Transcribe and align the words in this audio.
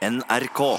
NRK. 0.00 0.78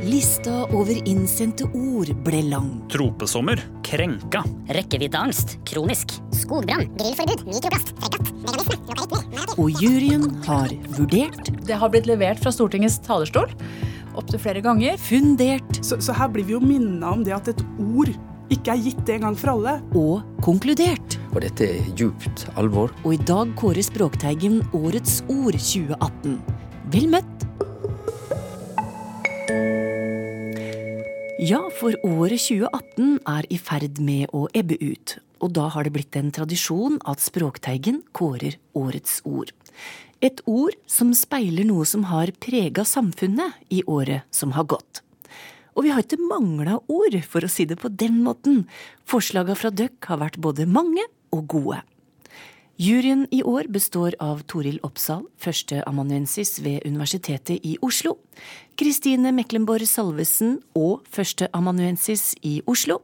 Lista 0.00 0.64
over 0.72 0.96
innsendte 1.04 1.68
ord 1.76 2.08
ble 2.24 2.40
lang. 2.48 2.70
Tropesommer. 2.88 3.60
Krenka. 3.84 4.40
Rekkeviddeangst. 4.72 5.58
Kronisk. 5.68 6.16
Skogbrann. 6.32 6.88
Grillforbud. 6.96 7.44
Mikroplast. 7.44 7.92
Fregatt. 8.00 8.32
Veganisme. 8.40 8.80
Logaritmer. 8.88 9.54
Og 9.60 9.84
juryen 9.84 10.24
har 10.48 10.72
vurdert, 10.96 11.52
Det 11.68 11.76
har 11.76 11.92
blitt 11.92 12.08
levert 12.08 12.40
fra 12.40 12.48
Stortingets 12.48 12.96
talerstol 13.04 13.52
opptil 14.16 14.40
flere 14.42 14.60
ganger. 14.64 14.96
fundert 14.98 15.84
Så, 15.84 16.00
så 16.00 16.16
her 16.16 16.28
blir 16.32 16.44
vi 16.48 16.56
jo 16.56 16.60
minna 16.64 17.12
om 17.12 17.22
det 17.24 17.34
at 17.36 17.52
et 17.52 17.62
ord 17.78 18.10
ikke 18.50 18.74
er 18.74 18.82
gitt 18.82 19.10
en 19.14 19.26
gang 19.28 19.36
for 19.38 19.54
alle. 19.54 19.78
og 19.94 20.42
konkludert. 20.42 21.18
Og 21.30 21.40
dette 21.44 21.66
er 21.66 21.90
djupt 21.94 22.48
alvor. 22.58 22.90
Og 23.04 23.14
i 23.14 23.22
dag 23.22 23.52
kårer 23.56 23.84
Språkteigen 23.86 24.60
Årets 24.74 25.20
ord 25.30 25.54
2018. 25.54 26.40
Vel 26.90 27.06
møtt! 27.12 27.46
Ja, 31.40 31.62
for 31.78 31.94
året 32.04 32.42
2018 32.42 33.20
er 33.24 33.46
i 33.48 33.56
ferd 33.56 34.00
med 34.04 34.28
å 34.36 34.44
ebbe 34.52 34.76
ut. 34.76 35.16
Og 35.40 35.54
da 35.56 35.70
har 35.72 35.86
det 35.86 35.94
blitt 35.94 36.16
en 36.18 36.28
tradisjon 36.34 36.98
at 37.08 37.22
Språkteigen 37.24 38.02
kårer 38.12 38.58
Årets 38.76 39.22
ord. 39.24 39.54
Et 40.20 40.42
ord 40.44 40.76
som 40.90 41.14
speiler 41.16 41.64
noe 41.64 41.86
som 41.88 42.04
har 42.10 42.34
prega 42.44 42.84
samfunnet 42.84 43.56
i 43.72 43.80
året 43.88 44.26
som 44.34 44.52
har 44.52 44.68
gått. 44.68 45.00
Og 45.80 45.86
vi 45.86 45.94
har 45.96 46.04
ikke 46.04 46.20
mangla 46.20 46.74
ord, 46.92 47.14
for 47.24 47.40
å 47.40 47.48
si 47.48 47.64
det 47.64 47.78
på 47.80 47.88
den 47.88 48.18
måten. 48.20 48.66
Forslaga 49.08 49.54
fra 49.56 49.70
døkk 49.72 50.10
har 50.10 50.18
vært 50.20 50.36
både 50.44 50.66
mange 50.68 51.06
og 51.32 51.46
gode. 51.48 51.78
Juryen 52.76 53.22
i 53.32 53.38
år 53.48 53.70
består 53.72 54.12
av 54.20 54.42
Toril 54.44 54.76
Oppsal, 54.84 55.22
førsteamanuensis 55.40 56.58
ved 56.60 56.84
Universitetet 56.84 57.64
i 57.64 57.78
Oslo, 57.80 58.18
Kristine 58.76 59.32
Meklenborg 59.32 59.88
Salvesen 59.88 60.58
og 60.76 61.08
førsteamanuensis 61.16 62.34
i 62.44 62.58
Oslo, 62.68 63.00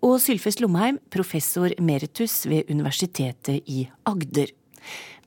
og 0.00 0.16
Sylfest 0.24 0.64
Lomheim, 0.64 1.02
professor 1.12 1.76
meritus 1.76 2.46
ved 2.48 2.72
Universitetet 2.72 3.68
i 3.68 3.84
Agder. 4.08 4.48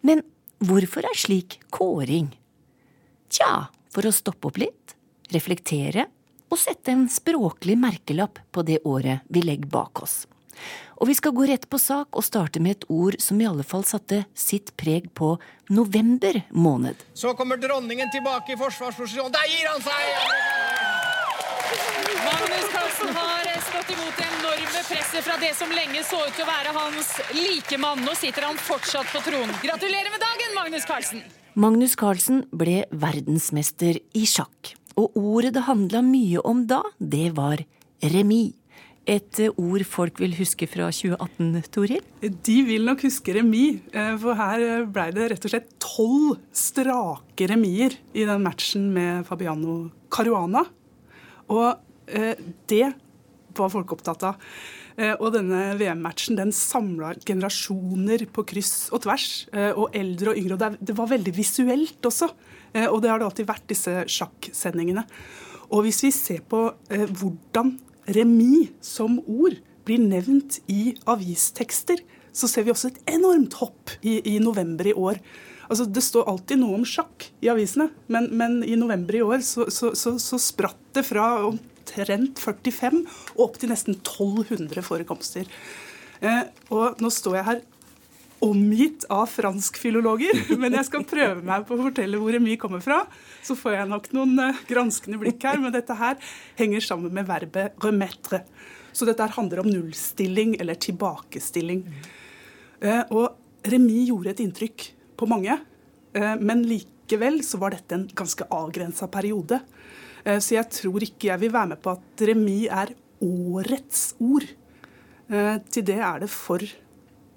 Men 0.01 0.25
hvorfor 0.65 1.05
er 1.05 1.17
slik 1.17 1.61
kåring? 1.69 2.33
Tja, 3.29 3.67
for 3.93 4.09
å 4.09 4.17
stoppe 4.17 4.49
opp 4.49 4.61
litt, 4.65 4.97
reflektere 5.29 6.09
og 6.49 6.59
sette 6.61 6.93
en 6.93 7.07
språklig 7.11 7.77
merkelapp 7.79 8.39
på 8.51 8.63
det 8.67 8.81
året 8.87 9.25
vi 9.31 9.43
legger 9.45 9.69
bak 9.71 10.03
oss. 10.03 10.25
Og 10.97 11.09
vi 11.11 11.13
skal 11.17 11.35
gå 11.37 11.45
rett 11.45 11.67
på 11.69 11.77
sak 11.77 12.17
og 12.17 12.25
starte 12.25 12.61
med 12.63 12.79
et 12.79 12.87
ord 12.89 13.19
som 13.21 13.37
i 13.41 13.45
alle 13.45 13.65
fall 13.67 13.85
satte 13.85 14.23
sitt 14.33 14.73
preg 14.79 15.11
på 15.13 15.35
november 15.69 16.41
måned. 16.49 16.97
Så 17.13 17.35
kommer 17.37 17.61
dronningen 17.61 18.09
tilbake 18.13 18.55
i 18.55 18.57
forsvarsposisjon. 18.57 19.29
Der 19.35 19.51
gir 19.51 19.69
han 19.69 19.83
seg! 19.85 20.07
Magnus 22.27 22.67
Carlsen 22.73 23.13
har 23.13 23.47
stått 23.67 23.91
imot 23.93 24.17
det 24.17 24.25
enorme 24.39 24.81
presset 24.87 25.25
fra 25.27 25.35
det 25.41 25.53
som 25.59 25.71
lenge 25.75 26.01
så 26.07 26.23
ut 26.23 26.33
til 26.33 26.47
å 26.47 26.49
være 26.49 26.73
hans 26.79 27.11
likemann. 27.35 28.01
Nå 28.07 28.15
sitter 28.17 28.47
han 28.47 28.57
fortsatt 28.57 29.11
på 29.13 29.21
tronen. 29.27 29.53
Gratulerer 29.61 30.09
med 30.13 30.23
dagen, 30.23 30.57
Magnus 30.57 30.87
Carlsen! 30.89 31.21
Magnus 31.57 31.95
Carlsen 31.97 32.43
ble 32.53 32.83
verdensmester 32.93 33.97
i 34.17 34.25
sjakk. 34.29 34.75
Og 34.97 35.17
ordet 35.19 35.53
det 35.55 35.65
handla 35.67 36.01
mye 36.05 36.41
om 36.47 36.63
da, 36.69 36.81
det 36.99 37.31
var 37.37 37.61
remis. 38.01 38.55
Et 39.07 39.39
ord 39.55 39.85
folk 39.87 40.17
vil 40.19 40.33
huske 40.35 40.67
fra 40.67 40.89
2018, 40.91 41.61
Toril? 41.71 42.01
De 42.19 42.55
vil 42.67 42.83
nok 42.83 43.05
huske 43.05 43.37
remis, 43.37 43.77
eh, 43.95 44.17
for 44.19 44.35
her 44.35 44.83
ble 44.83 45.05
det 45.15 45.29
rett 45.31 45.47
og 45.47 45.53
slett 45.53 45.69
tolv 45.79 46.41
strake 46.51 47.47
remier 47.47 47.95
i 48.11 48.25
den 48.27 48.43
matchen 48.43 48.89
med 48.91 49.23
Fabiano 49.29 49.77
Caruana. 50.11 50.65
Og 51.47 51.69
eh, 52.11 52.35
det 52.67 52.89
var 53.55 53.71
folk 53.71 53.95
opptatt 53.95 54.27
av. 54.27 54.43
Eh, 54.97 55.13
og 55.21 55.31
denne 55.37 55.77
VM-matchen 55.79 56.35
den 56.35 56.51
samla 56.51 57.13
generasjoner 57.23 58.27
på 58.33 58.43
kryss 58.49 58.89
og 58.91 59.05
tvers. 59.07 59.47
eh, 59.53 59.71
Og 59.71 59.95
eldre 59.95 60.33
og 60.33 60.37
yngre. 60.41 60.57
Og 60.59 60.77
det 60.83 60.97
var 60.97 61.07
veldig 61.15 61.33
visuelt 61.37 62.01
også. 62.11 62.27
Eh, 62.73 62.87
Og 62.87 63.01
det 63.01 63.11
har 63.11 63.19
det 63.19 63.27
alltid 63.29 63.49
vært, 63.49 63.67
disse 63.69 64.03
sjakksendingene. 64.11 65.05
Og 65.71 65.83
hvis 65.85 66.03
vi 66.05 66.11
ser 66.15 66.43
på 66.47 66.69
eh, 66.89 67.07
hvordan 67.07 67.75
remis 68.15 68.71
som 68.81 69.19
ord 69.27 69.57
blir 69.87 69.99
nevnt 70.03 70.59
i 70.71 70.95
avistekster, 71.07 71.99
så 72.31 72.47
ser 72.47 72.67
vi 72.67 72.71
også 72.71 72.91
et 72.91 72.99
enormt 73.17 73.55
hopp 73.59 73.91
i, 74.01 74.19
i 74.35 74.37
november 74.43 74.87
i 74.87 74.93
år. 74.93 75.19
Altså, 75.67 75.87
det 75.89 76.03
står 76.05 76.27
alltid 76.29 76.61
noe 76.61 76.77
om 76.77 76.85
sjakk 76.87 77.25
i 77.43 77.49
avisene, 77.51 77.89
men, 78.07 78.29
men 78.39 78.61
i 78.63 78.77
november 78.79 79.17
i 79.17 79.23
år 79.25 79.43
så, 79.43 79.67
så, 79.73 79.91
så, 79.97 80.15
så 80.21 80.39
spratt 80.39 80.79
det 80.95 81.03
fra 81.07 81.25
omtrent 81.49 82.39
45 82.39 83.01
og 83.35 83.41
opp 83.49 83.57
til 83.59 83.73
nesten 83.73 83.97
1200 83.97 84.85
forekomster. 84.85 85.49
Eh, 86.21 86.45
og 86.71 87.01
nå 87.03 87.11
står 87.13 87.39
jeg 87.39 87.47
her 87.49 87.65
omgitt 88.39 89.05
av 89.09 89.25
franskfilologer, 89.31 90.43
men 90.61 90.75
jeg 90.77 90.87
skal 90.87 91.05
prøve 91.07 91.43
meg 91.45 91.65
på 91.67 91.75
å 91.75 91.85
fortelle 91.87 92.19
hvor 92.21 92.35
remis 92.35 92.59
kommer 92.61 92.83
fra. 92.83 93.01
Så 93.45 93.57
får 93.57 93.79
jeg 93.79 93.91
nok 93.91 94.09
noen 94.17 94.35
eh, 94.43 94.61
granskende 94.69 95.19
blikk 95.21 95.45
her, 95.47 95.59
men 95.61 95.73
dette 95.73 95.97
her 95.97 96.17
henger 96.59 96.85
sammen 96.85 97.13
med 97.13 97.27
verbet 97.29 97.77
'remettre'. 97.81 98.43
Så 98.91 99.05
dette 99.05 99.29
handler 99.35 99.61
om 99.61 99.69
nullstilling 99.69 100.55
eller 100.61 100.77
tilbakestilling. 100.81 101.83
Eh, 102.81 103.03
og 103.13 103.67
remis 103.69 104.07
gjorde 104.09 104.33
et 104.33 104.45
inntrykk 104.45 104.87
på 105.17 105.29
mange, 105.29 105.57
eh, 106.13 106.35
men 106.37 106.65
likevel 106.65 107.43
så 107.45 107.61
var 107.61 107.75
dette 107.75 107.97
en 107.97 108.07
ganske 108.09 108.49
avgrensa 108.53 109.09
periode. 109.09 109.61
Så 110.27 110.57
jeg 110.57 110.67
tror 110.75 110.99
ikke 111.05 111.29
jeg 111.29 111.39
vil 111.39 111.53
være 111.53 111.69
med 111.71 111.79
på 111.79 111.93
at 111.93 112.21
remis 112.27 112.65
er 112.67 112.89
årets 113.23 114.01
ord. 114.19 114.43
Til 115.71 115.85
det 115.87 115.95
er 116.03 116.19
det 116.19 116.27
for 116.27 116.65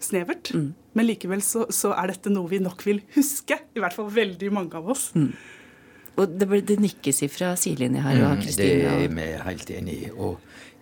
snevert. 0.01 0.53
Men 0.97 1.07
likevel 1.07 1.43
så, 1.45 1.67
så 1.71 1.93
er 1.95 2.15
dette 2.15 2.33
noe 2.33 2.51
vi 2.51 2.61
nok 2.63 2.85
vil 2.87 3.01
huske. 3.15 3.59
I 3.77 3.83
hvert 3.83 3.97
fall 3.97 4.11
veldig 4.15 4.51
mange 4.53 4.77
av 4.79 4.89
oss. 4.91 5.11
Og 6.21 6.37
det, 6.41 6.49
det 6.69 6.79
nikkes 6.83 7.23
ifra 7.27 7.55
sidelinja 7.57 8.03
her. 8.05 8.23
og 8.25 8.43
Mm, 8.43 8.57
det 8.59 8.71
er 8.91 9.09
vi 9.09 9.29
helt 9.47 9.71
enig 9.71 9.97
i. 10.09 10.11
Og 10.11 10.41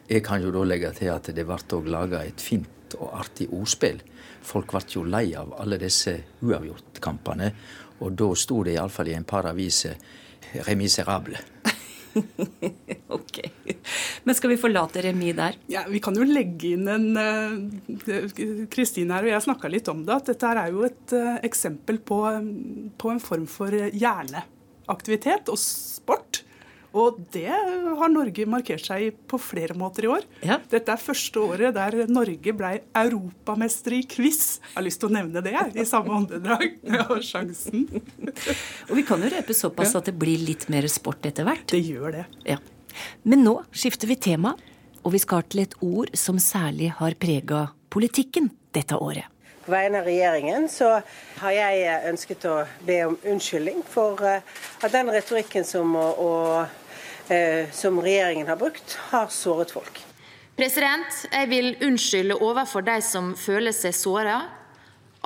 jeg 0.09 0.25
kan 0.25 0.43
jo 0.43 0.53
da 0.55 0.65
legge 0.65 0.93
til 0.97 1.12
at 1.12 1.28
det 1.34 1.45
ble 1.47 1.59
òg 1.77 1.91
laga 1.93 2.23
et 2.25 2.41
fint 2.41 2.97
og 2.99 3.12
artig 3.21 3.49
ordspill. 3.53 4.01
Folk 4.43 4.73
ble 4.73 4.81
jo 4.95 5.05
lei 5.05 5.34
av 5.37 5.53
alle 5.61 5.77
disse 5.81 6.15
uavgjortkampene, 6.41 7.53
og 8.01 8.15
da 8.17 8.31
sto 8.39 8.62
det 8.65 8.78
iallfall 8.78 9.11
i 9.12 9.19
en 9.19 9.28
par 9.28 9.47
aviser 9.51 9.99
'remiserable'. 10.55 11.43
Ok. 13.19 13.41
Men 14.25 14.37
skal 14.37 14.53
vi 14.53 14.59
forlate 14.61 15.03
remis 15.05 15.37
der? 15.39 15.57
Ja, 15.73 15.85
Vi 15.89 16.01
kan 16.05 16.17
jo 16.19 16.27
legge 16.29 16.75
inn 16.75 16.89
en 16.93 17.07
eh, 17.17 18.67
Kristine 18.73 19.17
her 19.17 19.29
og 19.29 19.33
jeg 19.33 19.47
snakka 19.47 19.71
litt 19.73 19.89
om 19.93 20.05
det. 20.07 20.17
At 20.17 20.33
dette 20.33 20.53
er 20.53 20.73
jo 20.75 20.85
et 20.89 21.15
eh, 21.17 21.39
eksempel 21.49 22.01
på, 22.05 22.21
på 23.01 23.15
en 23.15 23.23
form 23.23 23.47
for 23.51 23.73
hjerneaktivitet 23.73 25.49
og 25.53 25.61
sport. 25.63 26.43
Og 26.98 27.19
det 27.34 27.48
har 27.48 28.10
Norge 28.10 28.47
markert 28.50 28.82
seg 28.86 29.19
på 29.31 29.38
flere 29.41 29.76
måter 29.78 30.09
i 30.09 30.10
år. 30.12 30.26
Ja. 30.47 30.59
Dette 30.70 30.94
er 30.94 31.03
første 31.03 31.42
året 31.44 31.76
der 31.76 32.09
Norge 32.10 32.54
ble 32.56 32.72
europamester 32.98 33.94
i 33.98 34.03
quiz. 34.09 34.59
Jeg 34.70 34.78
har 34.81 34.86
lyst 34.86 35.03
til 35.03 35.10
å 35.10 35.14
nevne 35.19 35.42
det 35.44 35.54
i 35.78 35.86
samme 35.88 36.16
åndedrag. 36.19 36.81
Jeg 36.88 37.06
har 37.10 37.22
sjansen. 37.25 37.86
Og 38.88 38.97
vi 38.98 39.04
kan 39.06 39.22
jo 39.22 39.31
røpe 39.32 39.56
såpass 39.56 39.94
at 39.98 40.10
det 40.10 40.16
blir 40.19 40.41
litt 40.42 40.69
mer 40.72 40.88
sport 40.91 41.28
etter 41.28 41.47
hvert. 41.47 41.69
Det 41.70 41.82
gjør 41.84 42.19
det. 42.20 42.26
Ja. 42.48 42.59
Men 43.28 43.44
nå 43.47 43.60
skifter 43.70 44.10
vi 44.10 44.19
tema, 44.19 44.54
og 45.04 45.15
vi 45.15 45.22
skal 45.22 45.44
til 45.47 45.62
et 45.66 45.76
ord 45.84 46.10
som 46.19 46.41
særlig 46.42 46.91
har 46.98 47.15
prega 47.20 47.69
politikken 47.92 48.51
dette 48.74 48.98
året. 48.98 49.28
På 49.68 49.72
vegne 49.72 49.98
av 49.98 50.06
regjeringen 50.09 50.68
så 50.72 50.86
har 51.42 51.53
jeg 51.53 51.80
eh, 51.84 52.04
ønsket 52.09 52.44
å 52.48 52.54
be 52.88 52.94
om 53.04 53.16
unnskyldning 53.20 53.82
for 53.84 54.22
eh, 54.24 54.47
at 54.80 54.94
den 54.94 55.10
retorikken 55.12 55.66
som, 55.68 55.91
og, 55.92 56.22
og, 56.24 56.94
eh, 57.28 57.68
som 57.76 57.98
regjeringen 58.00 58.48
har 58.48 58.56
brukt, 58.56 58.94
har 59.10 59.28
såret 59.28 59.74
folk. 59.76 60.00
President, 60.56 61.18
jeg 61.28 61.50
vil 61.50 61.68
unnskylde 61.84 62.38
overfor 62.47 62.86
de 62.86 62.94
som 63.04 63.34
føler 63.36 63.76
seg 63.76 63.92
såra 63.98 64.38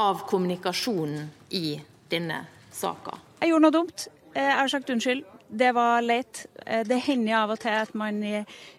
av 0.02 0.26
kommunikasjonen 0.26 1.30
i 1.54 1.78
denne 2.10 2.40
saka. 2.74 3.14
Jeg 3.44 3.52
gjorde 3.52 3.66
noe 3.68 3.76
dumt. 3.78 4.08
Jeg 4.34 4.58
har 4.58 4.74
sagt 4.74 4.90
unnskyld. 4.90 5.22
Det 5.54 5.70
var 5.78 6.02
leit. 6.02 6.42
Det 6.66 7.00
hender 7.06 7.44
av 7.44 7.54
og 7.54 7.62
til 7.62 7.78
at 7.78 7.94
man 7.94 8.18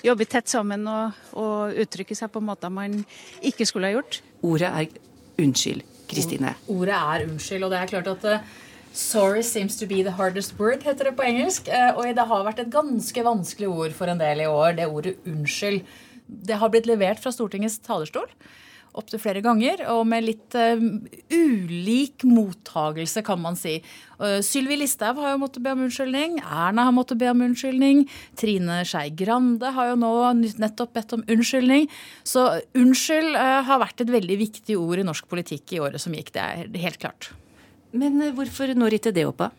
jobber 0.04 0.28
tett 0.28 0.52
sammen 0.52 0.84
og, 0.92 1.24
og 1.40 1.82
uttrykker 1.88 2.20
seg 2.20 2.36
på 2.36 2.44
måter 2.44 2.74
man 2.74 3.00
ikke 3.40 3.72
skulle 3.72 3.94
ha 3.94 4.00
gjort. 4.02 4.20
Ordet 4.44 4.68
er 4.68 5.12
unnskyld, 5.40 5.84
Kristine. 6.12 6.56
Ordet 6.68 6.94
er 6.98 7.26
unnskyld, 7.28 7.64
og 7.64 7.72
det 7.74 7.80
er 7.80 7.92
klart 7.92 8.08
at 8.08 8.26
eh, 8.26 8.40
Sorry 8.94 9.42
seems 9.42 9.76
to 9.80 9.88
be 9.90 10.04
the 10.04 10.12
hardest 10.12 10.54
word, 10.60 10.84
heter 10.86 11.10
det 11.10 11.16
på 11.18 11.26
engelsk. 11.26 11.68
Eh, 11.68 11.96
Og 11.98 12.06
det 12.14 12.28
har 12.30 12.44
vært 12.46 12.60
et 12.60 12.74
ganske 12.74 13.24
vanskelig 13.26 13.68
ord 13.68 13.96
for 13.98 14.12
en 14.12 14.20
del 14.22 14.44
i 14.46 14.50
år, 14.50 14.76
det 14.78 14.88
ordet 14.88 15.16
unnskyld. 15.26 15.82
det 16.28 16.56
har 16.58 16.70
blitt 16.70 16.86
levert 16.88 17.20
fra 17.20 17.32
Stortingets 17.32 17.80
talerstol 17.84 18.30
opptil 18.98 19.22
flere 19.22 19.44
ganger, 19.44 19.84
og 19.94 20.04
med 20.10 20.26
litt 20.26 20.58
uh, 20.58 20.82
ulik 21.34 22.26
mottagelse, 22.28 23.24
kan 23.26 23.42
man 23.42 23.58
si. 23.60 23.78
Uh, 24.20 24.40
Sylvi 24.46 24.78
Listhaug 24.80 25.22
har 25.22 25.34
jo 25.34 25.42
måttet 25.42 25.66
be 25.66 25.74
om 25.74 25.84
unnskyldning. 25.88 26.40
Erna 26.44 26.88
har 26.90 26.96
måttet 26.96 27.22
be 27.22 27.32
om 27.32 27.44
unnskyldning. 27.48 28.06
Trine 28.40 28.82
Skei 28.90 29.10
Grande 29.24 29.74
har 29.76 29.94
jo 29.94 30.00
nå 30.04 30.14
nettopp 30.62 30.94
bedt 30.98 31.18
om 31.18 31.26
unnskyldning. 31.26 31.90
Så 32.28 32.46
unnskyld 32.78 33.34
uh, 33.38 33.62
har 33.68 33.82
vært 33.84 34.06
et 34.06 34.14
veldig 34.14 34.40
viktig 34.46 34.78
ord 34.80 35.02
i 35.02 35.08
norsk 35.08 35.30
politikk 35.32 35.76
i 35.76 35.82
året 35.84 36.04
som 36.04 36.16
gikk. 36.16 36.34
Det 36.36 36.46
er 36.46 36.86
helt 36.86 37.02
klart. 37.02 37.34
Men 37.94 38.18
hvorfor 38.34 38.72
når 38.74 38.98
ikke 38.98 39.14
det 39.14 39.28
opp, 39.30 39.44
da? 39.44 39.52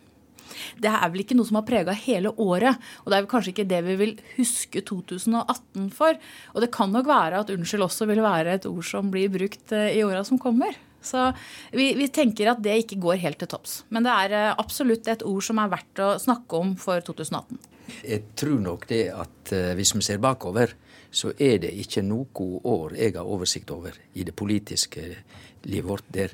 Det 0.81 0.91
er 0.91 1.11
vel 1.13 1.25
ikke 1.25 1.37
noe 1.39 1.49
som 1.49 1.61
har 1.61 1.67
prega 1.69 1.95
hele 1.97 2.33
året. 2.41 2.81
Og 3.05 3.13
det 3.13 3.19
er 3.19 3.29
kanskje 3.31 3.55
ikke 3.55 3.69
det 3.71 3.83
vi 3.87 3.99
vil 4.01 4.17
huske 4.37 4.85
2018 4.87 5.91
for. 5.95 6.19
Og 6.55 6.65
det 6.65 6.73
kan 6.75 6.93
nok 6.95 7.09
være 7.11 7.45
at 7.45 7.53
unnskyld 7.55 7.87
også 7.87 8.09
vil 8.11 8.25
være 8.25 8.59
et 8.59 8.69
ord 8.71 8.89
som 8.89 9.13
blir 9.13 9.33
brukt 9.33 9.75
eh, 9.77 9.95
i 9.99 10.05
åra 10.07 10.25
som 10.27 10.41
kommer. 10.41 10.77
Så 11.05 11.27
vi, 11.75 11.93
vi, 11.99 12.09
tenker 12.09 12.55
at 12.55 12.63
det 12.65 12.79
ikke 12.81 13.03
går 13.03 13.21
helt 13.21 13.39
til 13.43 13.51
topps. 13.53 13.83
Men 13.93 14.07
det 14.07 14.15
er 14.25 14.37
eh, 14.39 14.57
absolutt 14.57 15.09
et 15.13 15.25
ord 15.27 15.45
som 15.45 15.61
er 15.61 15.73
verdt 15.73 16.03
å 16.03 16.15
snakke 16.23 16.61
om 16.61 16.75
for 16.81 17.05
2018. 17.05 17.61
Jeg 18.05 18.23
tror 18.39 18.61
nok 18.65 18.87
det 18.89 19.03
at 19.13 19.51
uh, 19.53 19.75
hvis 19.77 19.91
vi 19.93 20.01
ser 20.07 20.21
bakover, 20.23 20.71
så 21.15 21.35
er 21.37 21.59
det 21.63 21.75
ikke 21.79 22.03
noe 22.03 22.47
år 22.65 22.97
jeg 22.97 23.13
har 23.19 23.29
oversikt 23.29 23.71
over 23.75 23.93
i 24.17 24.25
det 24.25 24.33
politiske 24.35 25.05
livet 25.69 25.91
vårt 25.91 26.09
der 26.15 26.33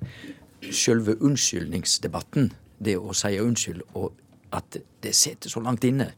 selve 0.71 1.17
unnskyldningsdebatten 1.19 2.53
det 2.81 2.97
å 2.99 3.15
si 3.17 3.37
unnskyld, 3.41 3.83
og 3.95 4.13
at 4.57 4.81
det 5.03 5.15
sitter 5.15 5.53
så 5.53 5.63
langt 5.63 5.85
inne, 5.87 6.11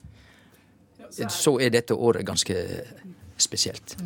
så 1.12 1.58
er 1.60 1.72
dette 1.74 1.94
året 1.94 2.24
ganske 2.26 2.56
spesielt. 3.36 3.96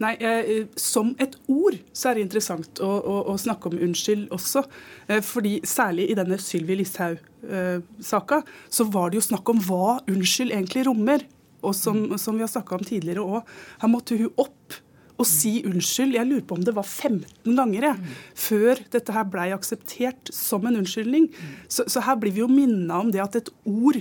Nei, 0.00 0.14
eh, 0.16 0.66
Som 0.80 1.12
et 1.20 1.36
ord 1.48 1.76
så 1.92 2.10
er 2.10 2.16
det 2.16 2.24
interessant 2.24 2.80
å, 2.80 2.88
å, 2.88 3.16
å 3.32 3.34
snakke 3.40 3.68
om 3.68 3.80
unnskyld 3.84 4.30
også. 4.32 4.62
Eh, 5.08 5.20
fordi 5.24 5.58
Særlig 5.68 6.08
i 6.10 6.16
denne 6.16 6.38
Sylvi 6.40 6.78
Listhaug-saka 6.80 8.40
eh, 8.40 8.54
så 8.72 8.88
var 8.88 9.10
det 9.10 9.20
jo 9.20 9.26
snakk 9.28 9.52
om 9.52 9.60
hva 9.66 9.98
unnskyld 10.08 10.56
egentlig 10.56 10.86
rommer. 10.88 11.26
Og 11.60 11.76
som, 11.76 12.06
som 12.16 12.38
vi 12.38 12.46
har 12.46 12.48
snakka 12.48 12.78
om 12.78 12.86
tidligere 12.86 13.20
òg, 13.20 13.50
her 13.82 13.92
måtte 13.92 14.16
hun 14.16 14.32
opp 14.40 14.80
å 15.20 15.26
si 15.28 15.58
unnskyld. 15.68 16.16
Jeg 16.16 16.28
lurer 16.28 16.46
på 16.46 16.56
om 16.58 16.64
det 16.64 16.74
var 16.76 16.86
15 16.86 17.56
ganger 17.58 17.86
jeg, 17.90 18.14
før 18.46 18.80
dette 18.94 19.16
her 19.16 19.28
blei 19.28 19.50
akseptert 19.54 20.32
som 20.34 20.64
en 20.68 20.80
unnskyldning. 20.80 21.28
Så, 21.68 21.86
så, 21.86 22.02
her 22.06 22.18
blir 22.20 22.34
vi 22.36 22.44
jo 22.44 22.50
minna 22.50 23.02
om 23.04 23.12
det 23.12 23.22
at 23.24 23.38
et 23.40 23.52
ord 23.68 24.00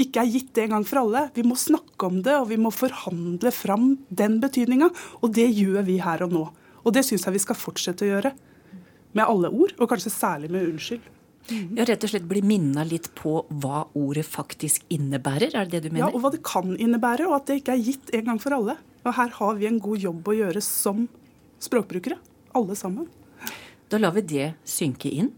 ikke 0.00 0.22
er 0.22 0.32
gitt 0.32 0.58
en 0.62 0.76
gang 0.76 0.86
for 0.88 1.02
alle. 1.02 1.26
Vi 1.36 1.44
må 1.44 1.58
snakke 1.60 2.08
om 2.08 2.20
det, 2.24 2.36
og 2.38 2.48
vi 2.52 2.60
må 2.60 2.72
forhandle 2.72 3.52
fram 3.52 3.92
den 4.08 4.38
betydninga. 4.42 4.90
Og 5.20 5.34
det 5.36 5.50
gjør 5.50 5.84
vi 5.88 6.00
her 6.00 6.24
og 6.24 6.36
nå. 6.36 6.44
Og 6.80 6.94
det 6.96 7.04
syns 7.04 7.26
jeg 7.26 7.36
vi 7.36 7.42
skal 7.44 7.58
fortsette 7.58 8.06
å 8.06 8.12
gjøre. 8.14 8.32
Med 9.16 9.26
alle 9.26 9.50
ord, 9.50 9.74
og 9.76 9.90
kanskje 9.90 10.12
særlig 10.14 10.52
med 10.54 10.68
unnskyld. 10.70 11.02
Mm. 11.50 11.78
Ja, 11.78 11.86
Rett 11.88 12.04
og 12.06 12.12
slett 12.12 12.28
bli 12.30 12.42
minna 12.46 12.84
litt 12.86 13.10
på 13.18 13.40
hva 13.62 13.84
ordet 13.98 14.24
faktisk 14.28 14.84
innebærer? 14.92 15.54
Er 15.54 15.66
det 15.66 15.80
det 15.80 15.88
du 15.88 15.94
mener? 15.94 16.06
Ja, 16.06 16.10
og 16.14 16.22
hva 16.24 16.30
det 16.34 16.42
kan 16.46 16.76
innebære, 16.76 17.26
og 17.28 17.40
at 17.40 17.50
det 17.50 17.60
ikke 17.60 17.74
er 17.76 17.84
gitt 17.84 18.12
en 18.14 18.28
gang 18.30 18.42
for 18.42 18.56
alle. 18.56 18.76
Og 19.04 19.14
her 19.16 19.32
har 19.38 19.58
vi 19.58 19.68
en 19.68 19.80
god 19.82 20.04
jobb 20.04 20.30
å 20.30 20.36
gjøre 20.36 20.62
som 20.64 21.06
språkbrukere, 21.60 22.18
alle 22.56 22.76
sammen. 22.78 23.08
Da 23.90 23.98
lar 23.98 24.14
vi 24.14 24.22
det 24.22 24.52
synke 24.68 25.10
inn. 25.10 25.32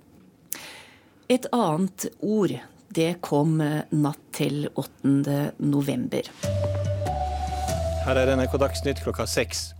Et 1.32 1.46
annet 1.56 2.08
ord, 2.20 2.52
det 2.92 3.14
kom 3.24 3.56
natt 3.56 4.24
til 4.36 4.66
8. 4.76 5.54
november. 5.64 6.28
Her 8.02 8.18
er 8.18 8.34
NRK 8.36 8.58
Dagsnytt 8.60 9.00
klokka 9.04 9.24
seks. 9.30 9.70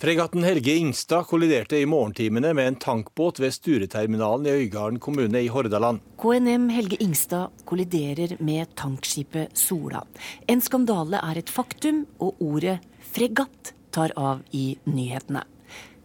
Fregatten 0.00 0.44
Helge 0.44 0.72
Ingstad 0.74 1.26
kolliderte 1.28 1.76
i 1.76 1.86
morgentimene 1.86 2.54
med 2.56 2.68
en 2.68 2.76
tankbåt 2.80 3.36
ved 3.40 3.52
Stureterminalen 3.52 4.46
i 4.46 4.50
Øygarden 4.62 4.96
kommune 4.98 5.42
i 5.44 5.50
Hordaland. 5.52 6.00
KNM 6.16 6.70
Helge 6.72 6.96
Ingstad 7.04 7.50
kolliderer 7.68 8.32
med 8.40 8.72
tankskipet 8.80 9.52
Sola. 9.52 10.00
En 10.48 10.64
skandale 10.64 11.20
er 11.20 11.42
et 11.42 11.52
faktum, 11.52 12.06
og 12.16 12.40
ordet 12.40 12.78
fregatt 13.12 13.74
tar 13.92 14.16
av 14.16 14.40
i 14.56 14.78
nyhetene. 14.88 15.44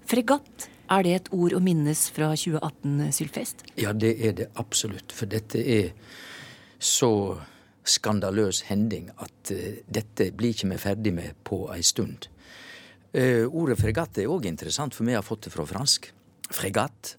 Fregatt, 0.03 0.67
er 0.91 1.07
det 1.07 1.15
et 1.21 1.31
ord 1.31 1.55
å 1.55 1.63
minnes 1.63 2.03
fra 2.11 2.33
2018, 2.35 2.99
Sylfest? 3.15 3.63
Ja, 3.79 3.95
det 3.95 4.17
er 4.19 4.35
det 4.43 4.51
absolutt. 4.59 5.15
For 5.15 5.31
dette 5.31 5.63
er 5.63 5.93
så 6.83 7.39
skandaløs 7.87 8.65
hending 8.67 9.13
at 9.15 9.55
uh, 9.55 9.83
dette 9.87 10.33
blir 10.35 10.51
ikke 10.51 10.73
vi 10.75 10.83
ferdig 10.83 11.15
med 11.23 11.45
på 11.47 11.69
ei 11.71 11.79
stund. 11.79 12.27
Uh, 13.15 13.45
ordet 13.47 13.79
fregatt 13.79 14.19
er 14.19 14.31
òg 14.31 14.47
interessant, 14.49 14.95
for 14.95 15.07
vi 15.07 15.15
har 15.15 15.23
fått 15.23 15.47
det 15.47 15.53
fra 15.53 15.65
fransk. 15.69 16.11
Fregatt. 16.51 17.15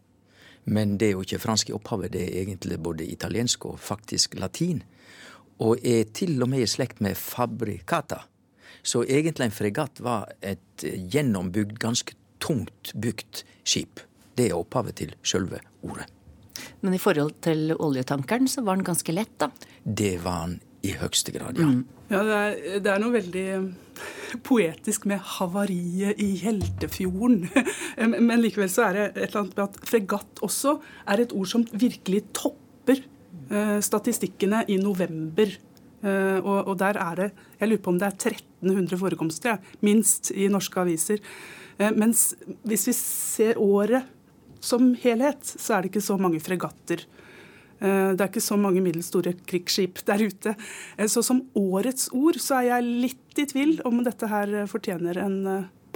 Men 0.69 0.97
det 1.01 1.11
er 1.11 1.17
jo 1.17 1.25
ikke 1.25 1.41
fransk 1.41 1.71
i 1.71 1.77
opphavet, 1.77 2.13
det 2.13 2.25
er 2.27 2.41
egentlig 2.43 2.79
både 2.83 3.07
italiensk 3.07 3.69
og 3.71 3.79
faktisk 3.81 4.35
latin. 4.37 4.83
Og 5.63 5.81
er 5.87 6.09
til 6.13 6.37
og 6.43 6.51
med 6.53 6.67
i 6.67 6.71
slekt 6.71 7.01
med 7.01 7.17
fabricata 7.17 8.25
så 8.87 9.03
egentlig 9.03 9.49
en 9.49 9.55
fregatt 9.55 10.01
var 10.05 10.29
et 10.45 10.85
gjennombygd, 10.85 11.79
ganske 11.83 12.15
tungt 12.43 12.93
bygd 12.95 13.43
skip. 13.67 14.03
Det 14.39 14.51
er 14.51 14.59
opphavet 14.59 14.99
til 15.01 15.15
sjølve 15.27 15.59
ordet. 15.83 16.07
Men 16.85 16.95
i 16.95 17.01
forhold 17.01 17.35
til 17.45 17.73
oljetankeren 17.75 18.47
så 18.49 18.63
var 18.65 18.79
den 18.79 18.87
ganske 18.87 19.13
lett, 19.15 19.35
da? 19.41 19.51
Det 19.83 20.17
var 20.23 20.47
den 20.47 20.61
i 20.87 20.95
høyeste 21.01 21.35
grad, 21.35 21.59
ja. 21.61 21.67
Mm. 21.67 21.83
Ja, 22.07 22.23
det 22.23 22.39
er, 22.39 22.57
det 22.85 22.93
er, 22.93 23.03
noe 23.03 23.15
veldig 23.17 23.47
poetisk 24.47 25.09
med 25.11 25.23
havariet 25.37 26.21
i 26.23 26.29
Heltefjorden. 26.39 27.49
Men 28.29 28.43
likevel 28.43 28.71
så 28.71 28.89
er 28.89 28.99
det 28.99 29.07
et 29.09 29.23
eller 29.29 29.43
annet 29.43 29.57
med 29.59 29.65
at 29.67 29.81
fregatt 29.91 30.43
også 30.47 30.77
er 31.11 31.25
et 31.25 31.35
ord 31.35 31.51
som 31.51 31.67
virkelig 31.73 32.23
topper 32.37 33.01
eh, 33.03 33.79
statistikkene 33.83 34.63
i 34.71 34.79
november 34.83 35.51
Eh, 36.05 36.39
og, 36.45 36.77
der 36.79 36.99
er 37.01 37.15
det 37.17 37.31
Jeg 37.61 37.69
lurer 37.69 37.83
på 37.83 37.91
om 37.91 37.99
det 37.99 38.07
er 38.07 38.35
1300 38.63 38.99
forekomster, 39.01 39.57
minst, 39.81 40.31
i 40.31 40.49
norske 40.49 40.81
aviser. 40.81 41.23
Eh, 41.79 41.93
mens 41.97 42.35
hvis 42.65 42.87
vi 42.89 42.93
ser 42.99 43.59
året 43.59 44.05
som 44.61 44.95
helhet, 45.01 45.41
så 45.43 45.77
er 45.77 45.83
det 45.83 45.95
ikke 45.95 46.05
så 46.05 46.19
mange 46.21 46.41
fregatter. 46.41 47.07
Eh, 47.81 48.11
det 48.17 48.21
er 48.21 48.31
ikke 48.31 48.45
så 48.45 48.59
mange 48.61 48.83
middels 48.85 49.11
store 49.13 49.35
krigsskip 49.49 50.03
der 50.09 50.27
ute. 50.27 50.57
Så 51.11 51.25
som 51.27 51.45
årets 51.59 52.11
ord 52.17 52.41
så 52.43 52.61
er 52.61 52.71
jeg 52.71 52.93
litt 53.07 53.41
i 53.43 53.49
tvil 53.49 53.81
om 53.89 54.03
dette 54.07 54.29
her 54.31 54.59
fortjener 54.71 55.21
en 55.23 55.41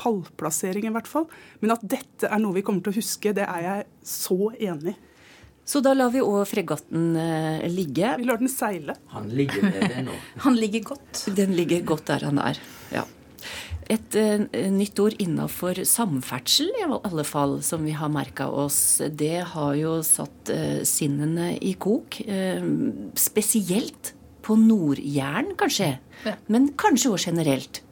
pallplassering, 0.00 0.86
i 0.88 0.94
hvert 0.94 1.08
fall. 1.08 1.28
Men 1.60 1.76
at 1.76 1.84
dette 1.84 2.28
er 2.28 2.40
noe 2.40 2.56
vi 2.56 2.64
kommer 2.64 2.84
til 2.84 2.94
å 2.94 3.00
huske, 3.00 3.34
det 3.36 3.46
er 3.46 3.64
jeg 3.66 3.86
så 4.06 4.52
enig 4.56 4.94
i. 4.94 4.98
Så 5.70 5.78
da 5.84 5.92
lar 5.94 6.10
vi 6.10 6.22
òg 6.24 6.40
fregatten 6.50 7.12
ligge. 7.70 8.16
Vi 8.18 8.26
lar 8.26 8.40
den 8.40 8.50
seile. 8.50 8.96
Han 9.12 9.28
ligger 9.30 9.68
der 9.70 10.00
nå. 10.02 10.16
han 10.46 10.56
ligger 10.58 10.88
godt. 10.88 11.22
Den 11.36 11.54
ligger 11.54 11.84
godt 11.92 12.08
der 12.10 12.26
han 12.26 12.40
er, 12.42 12.58
ja. 12.90 13.04
Et 13.90 14.16
uh, 14.20 14.44
nytt 14.70 15.02
ord 15.02 15.16
innafor 15.22 15.82
samferdsel, 15.88 16.70
i 16.78 16.86
alle 16.86 17.26
fall, 17.26 17.58
som 17.66 17.82
vi 17.86 17.96
har 17.98 18.12
merka 18.12 18.46
oss, 18.46 19.00
det 19.10 19.42
har 19.54 19.74
jo 19.78 19.98
satt 20.06 20.52
uh, 20.54 20.80
sinnene 20.86 21.52
i 21.58 21.74
kok. 21.74 22.20
spesielt 23.18 24.14
på 24.46 24.56
Nord-Jæren, 24.56 25.54
kanskje. 25.58 25.94
Ja. 26.24 26.34
Men 26.48 26.72
kanskje 26.78 27.12
òg 27.12 27.24
generelt. 27.28 27.82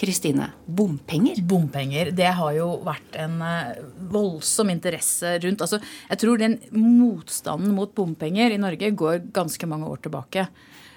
Kristine, 0.00 0.46
bompenger? 0.64 1.42
Bompenger. 1.44 2.10
Det 2.16 2.30
har 2.38 2.54
jo 2.56 2.68
vært 2.86 3.18
en 3.20 3.36
eh, 3.44 3.80
voldsom 4.12 4.70
interesse 4.72 5.34
rundt 5.44 5.60
altså, 5.60 5.80
Jeg 6.08 6.22
tror 6.22 6.40
den 6.40 6.56
motstanden 6.72 7.74
mot 7.76 7.92
bompenger 7.92 8.54
i 8.54 8.60
Norge 8.60 8.92
går 8.96 9.26
ganske 9.36 9.68
mange 9.68 9.90
år 9.90 10.00
tilbake. 10.06 10.46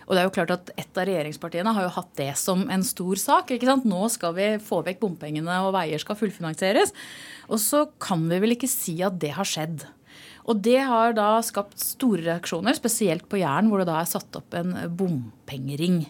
Og 0.08 0.14
det 0.14 0.22
er 0.22 0.28
jo 0.28 0.36
klart 0.36 0.54
at 0.56 0.72
Et 0.78 1.00
av 1.00 1.08
regjeringspartiene 1.08 1.74
har 1.76 1.88
jo 1.88 1.96
hatt 1.96 2.12
det 2.20 2.32
som 2.40 2.68
en 2.70 2.84
stor 2.84 3.20
sak. 3.20 3.52
ikke 3.52 3.70
sant? 3.70 3.86
Nå 3.86 4.08
skal 4.12 4.34
vi 4.38 4.48
få 4.62 4.84
vekk 4.86 5.00
bompengene, 5.02 5.60
og 5.64 5.74
veier 5.76 6.02
skal 6.02 6.18
fullfinansieres. 6.20 6.94
Og 7.50 7.60
så 7.60 7.86
kan 8.00 8.28
vi 8.30 8.40
vel 8.44 8.56
ikke 8.58 8.70
si 8.72 9.02
at 9.06 9.20
det 9.20 9.34
har 9.38 9.48
skjedd. 9.48 9.86
Og 10.44 10.60
det 10.60 10.80
har 10.84 11.16
da 11.16 11.38
skapt 11.46 11.80
store 11.80 12.26
reaksjoner, 12.26 12.76
spesielt 12.76 13.30
på 13.32 13.40
Jæren, 13.40 13.70
hvor 13.72 13.80
det 13.80 13.88
da 13.88 14.02
er 14.02 14.10
satt 14.10 14.36
opp 14.36 14.56
en 14.60 14.76
bompengering. 15.44 16.04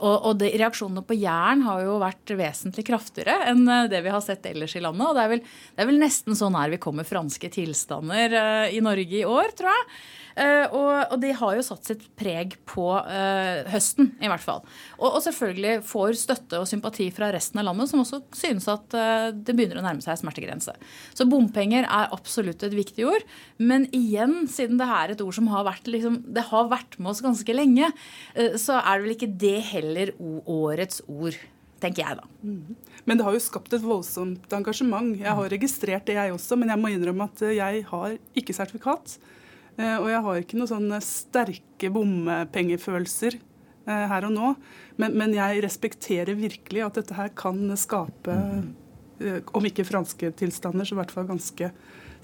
Og, 0.00 0.26
og 0.28 0.38
de, 0.38 0.50
reaksjonene 0.58 1.04
på 1.06 1.16
Jæren 1.18 1.64
har 1.66 1.82
jo 1.84 1.98
vært 2.02 2.34
vesentlig 2.36 2.86
kraftigere 2.86 3.50
enn 3.50 3.66
eh, 3.68 3.88
det 3.90 4.02
vi 4.04 4.12
har 4.12 4.22
sett 4.24 4.46
ellers 4.46 4.76
i 4.76 4.82
landet. 4.82 5.06
Og 5.08 5.14
det 5.16 5.24
er 5.24 5.32
vel, 5.32 5.40
det 5.74 5.84
er 5.84 5.90
vel 5.90 6.02
nesten 6.02 6.36
så 6.36 6.50
nær 6.52 6.72
vi 6.72 6.80
kommer 6.82 7.04
franske 7.04 7.50
tilstander 7.54 8.34
uh, 8.34 8.66
i 8.74 8.82
Norge 8.84 9.20
i 9.20 9.24
år, 9.24 9.54
tror 9.56 9.72
jeg. 9.72 9.88
Uh, 10.34 10.66
og, 10.74 10.88
og, 11.12 11.18
de 11.22 11.30
har 11.38 11.54
jo 11.54 11.62
satt 11.62 11.86
sitt 11.86 12.02
preg 12.18 12.56
på 12.66 12.88
uh, 12.90 13.60
høsten, 13.70 14.10
i 14.18 14.30
hvert 14.30 14.42
fall. 14.42 14.64
Og, 14.98 15.06
og, 15.12 15.20
selvfølgelig 15.22 15.76
får 15.86 16.18
støtte 16.18 16.58
og 16.58 16.66
sympati 16.66 17.06
fra 17.14 17.28
resten 17.34 17.62
av 17.62 17.68
landet, 17.68 17.90
som 17.90 18.02
også 18.02 18.20
synes 18.34 18.66
at 18.72 18.96
uh, 18.98 19.28
det 19.30 19.54
begynner 19.54 19.78
å 19.78 19.84
nærme 19.84 20.02
seg 20.02 20.18
smertegrense. 20.18 20.74
Så 21.14 21.28
bompenger 21.30 21.86
er 21.86 22.10
absolutt 22.14 22.66
et 22.66 22.74
viktig 22.74 23.06
ord. 23.12 23.26
Men 23.62 23.86
igjen, 23.94 24.48
siden 24.50 24.80
det 24.80 24.90
er 24.90 25.14
et 25.14 25.22
ord 25.22 25.38
som 25.38 25.52
har 25.52 25.68
vært, 25.68 25.86
liksom, 25.90 26.18
det 26.34 26.48
har 26.50 26.70
vært 26.72 26.98
med 26.98 27.12
oss 27.12 27.22
ganske 27.24 27.54
lenge, 27.54 27.92
så 28.58 28.73
er 28.80 28.96
det 28.96 29.04
vel 29.04 29.16
ikke 29.16 29.34
det 29.44 29.58
heller 29.72 30.14
årets 30.20 31.02
ord 31.08 31.36
tenker 31.84 32.04
jeg 32.04 32.18
da. 32.20 32.28
Mm. 32.44 32.76
Men 33.04 33.18
det 33.18 33.26
har 33.26 33.36
jo 33.36 33.42
skapt 33.44 33.74
et 33.76 33.84
voldsomt 33.84 34.52
engasjement. 34.56 35.14
Jeg 35.20 35.36
har 35.38 35.50
registrert 35.52 36.06
det, 36.08 36.16
jeg 36.16 36.34
også, 36.34 36.58
men 36.60 36.72
jeg 36.72 36.80
må 36.80 36.92
innrømme 36.92 37.28
at 37.28 37.42
jeg 37.54 37.82
har 37.90 38.16
ikke 38.38 38.56
sertifikat. 38.56 39.18
Eh, 39.76 39.96
og 39.98 40.08
jeg 40.10 40.22
har 40.26 40.40
ikke 40.40 40.60
noen 40.60 40.70
sånne 40.70 41.00
sterke 41.04 41.90
bompengefølelser 41.94 43.36
eh, 43.36 44.06
her 44.12 44.28
og 44.28 44.34
nå. 44.36 44.52
Men, 45.02 45.16
men, 45.18 45.36
jeg 45.36 45.64
respekterer 45.66 46.38
virkelig 46.38 46.86
at 46.86 47.00
dette 47.00 47.18
her 47.18 47.32
kan 47.36 47.66
skape, 47.80 48.38
eh, 49.20 49.40
om 49.52 49.66
ikke 49.68 49.86
franske 49.88 50.32
tilstander, 50.38 50.86
så 50.86 50.96
i 50.96 51.02
hvert 51.02 51.14
fall 51.14 51.28
ganske 51.28 51.72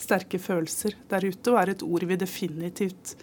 sterke 0.00 0.40
følelser 0.40 0.96
der 1.10 1.26
ute. 1.26 1.52
Og 1.52 1.60
er 1.60 1.74
et 1.74 1.84
ord 1.84 2.06
vi 2.08 2.20
definitivt 2.20 3.16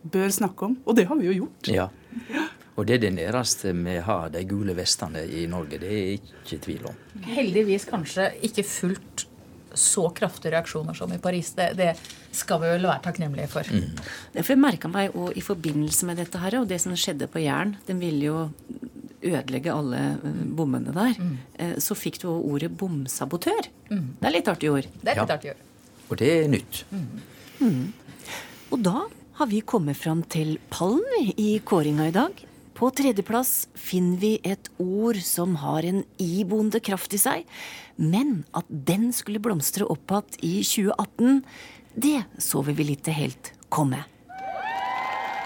bør 0.00 0.32
snakke 0.32 0.70
om. 0.70 0.80
Og 0.88 0.96
det 0.96 1.06
har 1.10 1.20
vi 1.20 1.28
jo 1.28 1.42
gjort. 1.44 1.70
Ja. 1.70 1.90
Ja. 2.32 2.48
Og 2.78 2.86
det 2.86 2.96
er 2.96 3.02
det 3.02 3.14
nærmeste 3.16 3.72
vi 3.76 3.96
har 4.04 4.30
de 4.32 4.44
gule 4.48 4.76
vestene 4.78 5.24
i 5.26 5.46
Norge. 5.50 5.80
Det 5.82 5.90
er 5.90 6.14
ikke 6.16 6.60
tvil 6.64 6.86
om. 6.90 7.00
Heldigvis 7.26 7.88
kanskje 7.90 8.30
ikke 8.46 8.64
fullt 8.64 9.26
så 9.74 10.08
kraftige 10.14 10.54
reaksjoner 10.54 10.96
som 10.98 11.12
i 11.14 11.18
Paris. 11.22 11.52
Det, 11.54 11.72
det 11.78 11.92
skal 12.34 12.60
vi 12.62 12.70
vel 12.72 12.88
være 12.88 13.04
takknemlige 13.04 13.50
for. 13.52 13.68
Mm. 13.70 14.00
For 14.40 14.54
jeg 14.54 14.62
merka 14.62 14.90
meg 14.90 15.14
og 15.14 15.36
i 15.38 15.44
forbindelse 15.44 16.08
med 16.08 16.18
dette 16.22 16.40
her, 16.42 16.60
og 16.60 16.68
det 16.70 16.80
som 16.82 16.96
skjedde 16.98 17.30
på 17.30 17.42
Jæren 17.44 17.76
Den 17.86 18.00
ville 18.02 18.24
jo 18.24 18.40
ødelegge 19.20 19.72
alle 19.72 20.00
eh, 20.16 20.42
bommene 20.56 20.94
der. 20.96 21.14
Mm. 21.20 21.38
Eh, 21.54 21.74
så 21.82 21.94
fikk 21.98 22.22
du 22.22 22.28
ordet 22.32 22.72
bomsabotør. 22.72 23.68
Mm. 23.90 24.06
Det 24.20 24.28
er 24.28 24.36
litt 24.36 24.50
artig 24.50 24.70
ord. 24.72 24.88
Det 24.90 25.12
er 25.12 25.20
litt 25.20 25.32
ja. 25.32 25.38
artig 25.38 25.54
ord. 25.54 25.64
Og 26.10 26.20
det 26.20 26.30
er 26.34 26.50
nytt. 26.50 26.84
Mm. 27.60 27.92
Og 28.70 28.78
da 28.82 28.96
har 29.40 29.48
vi 29.50 29.60
kommet 29.60 29.98
fram 29.98 30.22
til 30.32 30.56
pallen 30.72 31.30
i 31.36 31.52
kåringa 31.64 32.08
i 32.08 32.14
dag. 32.16 32.46
På 32.80 32.88
tredjeplass 32.90 33.68
finner 33.76 34.16
vi 34.16 34.28
et 34.40 34.70
ord 34.80 35.18
som 35.20 35.58
har 35.60 35.84
en 35.84 35.98
iboende 36.16 36.80
kraft 36.80 37.12
i 37.12 37.18
seg. 37.20 37.42
Men 38.00 38.38
at 38.56 38.70
den 38.70 39.10
skulle 39.12 39.42
blomstre 39.44 39.84
opp 39.84 40.14
igjen 40.14 40.38
i 40.48 40.52
2018, 40.64 41.42
det 42.00 42.22
så 42.40 42.62
vi 42.64 42.72
vel 42.78 42.94
ikke 42.94 43.12
helt 43.12 43.50
komme. 43.68 44.00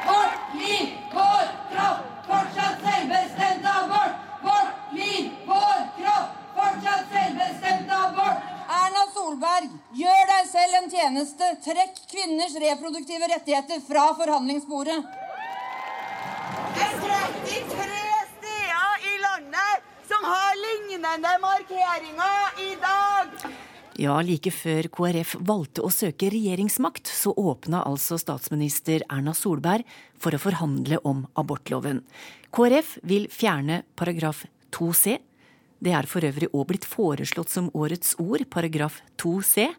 Vårt 0.05 0.55
liv, 0.61 0.95
vår 1.11 1.50
kropp, 1.73 2.07
fortsatt 2.29 2.87
selvbestemt 2.87 3.67
abort! 3.73 4.14
Vårt 4.47 4.95
liv, 4.95 5.35
vår 5.50 5.83
kropp, 5.99 6.38
fortsatt 6.61 7.19
selvbestemt 7.19 7.93
abort! 7.99 8.47
Erna 8.79 9.05
Solberg, 9.11 9.75
gjør 10.05 10.25
deg 10.31 10.49
selv 10.55 10.81
en 10.85 10.91
tjeneste. 10.95 11.50
Trekk 11.67 11.99
kvinners 12.14 12.55
reproduktive 12.69 13.35
rettigheter 13.35 13.83
fra 13.91 14.12
forhandlingsbordet. 14.23 15.03
33 17.25 17.57
steder 18.37 19.04
i 19.09 19.14
landet 19.23 19.85
som 20.09 20.25
har 20.28 20.57
lignende 20.61 21.31
markeringer 21.40 22.59
i 22.61 22.75
dag. 22.83 23.31
Ja, 23.97 24.19
like 24.21 24.50
før 24.52 24.88
KrF 24.93 25.37
valgte 25.40 25.87
å 25.87 25.93
søke 25.95 26.28
regjeringsmakt, 26.35 27.09
så 27.09 27.33
åpna 27.33 27.81
altså 27.88 28.19
statsminister 28.21 29.07
Erna 29.09 29.33
Solberg 29.33 29.87
for 30.21 30.37
å 30.37 30.43
forhandle 30.43 30.99
om 31.09 31.23
abortloven. 31.40 32.02
KrF 32.52 32.99
vil 33.09 33.31
fjerne 33.33 33.85
paragraf 33.97 34.45
2c. 34.76 35.16
Det 35.81 35.97
er 35.97 36.11
for 36.11 36.28
øvrig 36.28 36.50
òg 36.52 36.69
blitt 36.75 36.88
foreslått 36.88 37.54
som 37.54 37.73
årets 37.73 38.19
ord, 38.21 38.45
paragraf 38.52 39.00
2c 39.23 39.71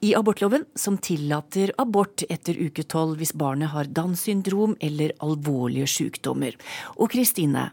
i 0.00 0.14
abortloven 0.16 0.64
som 0.74 0.96
tillater 0.98 1.72
abort 1.78 2.24
etter 2.28 2.56
uke 2.56 2.86
tolv 2.88 3.20
hvis 3.20 3.34
barnet 3.36 3.72
har 3.74 3.90
Downs 3.92 4.24
syndrom 4.24 4.76
eller 4.80 5.12
alvorlige 5.20 5.88
sykdommer. 5.90 6.56
Og 6.96 7.12
Kristine, 7.12 7.68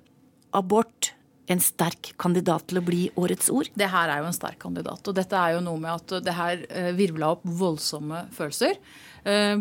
abort 0.51 1.13
en 1.47 1.61
sterk 1.63 2.11
kandidat 2.19 2.67
til 2.67 2.81
å 2.81 2.83
bli 2.83 3.05
årets 3.15 3.47
ord? 3.53 3.69
Det 3.79 3.87
her 3.91 4.11
er 4.11 4.19
jo 4.19 4.27
en 4.27 4.35
sterk 4.35 4.59
kandidat. 4.59 4.99
Og 5.07 5.15
dette 5.15 5.39
er 5.39 5.55
jo 5.55 5.63
noe 5.63 5.79
med 5.79 5.93
at 5.93 6.25
det 6.25 6.35
her 6.35 6.63
eh, 6.67 6.89
virvla 6.97 7.31
opp 7.37 7.45
voldsomme 7.47 8.25
følelser. 8.35 8.75
Eh, 9.23 9.55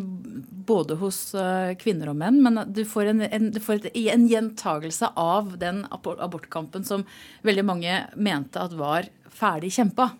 både 0.66 0.98
hos 0.98 1.20
eh, 1.38 1.76
kvinner 1.78 2.10
og 2.10 2.18
menn. 2.18 2.40
Men 2.42 2.64
du 2.74 2.82
får 2.88 3.12
en, 3.12 3.22
en, 3.30 3.48
du 3.54 3.60
får 3.62 3.86
en 3.92 4.26
gjentagelse 4.32 5.12
av 5.14 5.54
den 5.62 5.84
abortkampen 5.94 6.86
som 6.86 7.06
veldig 7.46 7.66
mange 7.70 8.02
mente 8.18 8.66
at 8.66 8.74
var 8.74 9.06
ferdig 9.30 9.70
kjempa. 9.78 10.10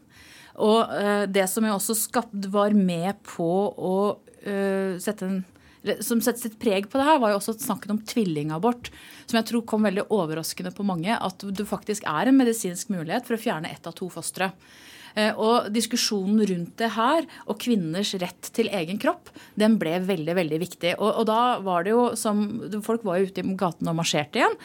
Og 0.63 0.93
uh, 0.93 1.25
det 1.29 1.49
som 1.53 1.67
jo 1.67 1.77
også 1.77 1.97
skapt, 1.99 2.49
var 2.53 2.77
med 2.77 3.19
på 3.27 3.51
å 3.77 3.99
uh, 4.17 4.97
sette 5.03 5.29
en 5.29 5.45
som 6.03 6.19
setter 6.19 6.49
sitt 6.49 6.57
preg 6.59 6.89
på 6.91 6.99
det 6.99 7.05
her, 7.07 7.21
var 7.23 7.31
jo 7.31 7.39
også 7.39 7.53
snakken 7.63 7.93
om 7.95 8.01
tvillingabort. 8.03 8.91
Som 9.27 9.39
jeg 9.39 9.47
tror 9.51 9.63
kom 9.71 9.87
veldig 9.87 10.09
overraskende 10.11 10.73
på 10.75 10.87
mange. 10.87 11.15
At 11.15 11.45
det 11.47 11.69
faktisk 11.69 12.07
er 12.11 12.27
en 12.27 12.39
medisinsk 12.39 12.91
mulighet 12.91 13.29
for 13.29 13.37
å 13.37 13.43
fjerne 13.43 13.71
ett 13.71 13.87
av 13.87 13.95
to 13.95 14.09
fostre. 14.11 14.51
Eh, 15.17 15.33
og 15.33 15.71
diskusjonen 15.73 16.43
rundt 16.51 16.75
det 16.81 16.91
her, 16.93 17.25
og 17.49 17.57
kvinners 17.63 18.13
rett 18.21 18.51
til 18.57 18.69
egen 18.69 19.01
kropp, 19.01 19.31
den 19.57 19.79
ble 19.81 19.97
veldig 20.05 20.37
veldig 20.37 20.61
viktig. 20.61 20.93
Og, 20.99 21.23
og 21.23 21.29
da 21.31 21.41
var 21.65 21.87
det 21.87 21.95
jo 21.95 22.03
som 22.19 22.45
Folk 22.85 23.05
var 23.07 23.19
jo 23.19 23.31
ute 23.31 23.41
i 23.41 23.55
gatene 23.59 23.93
og 23.93 23.99
marsjerte 23.99 24.41
igjen. 24.43 24.57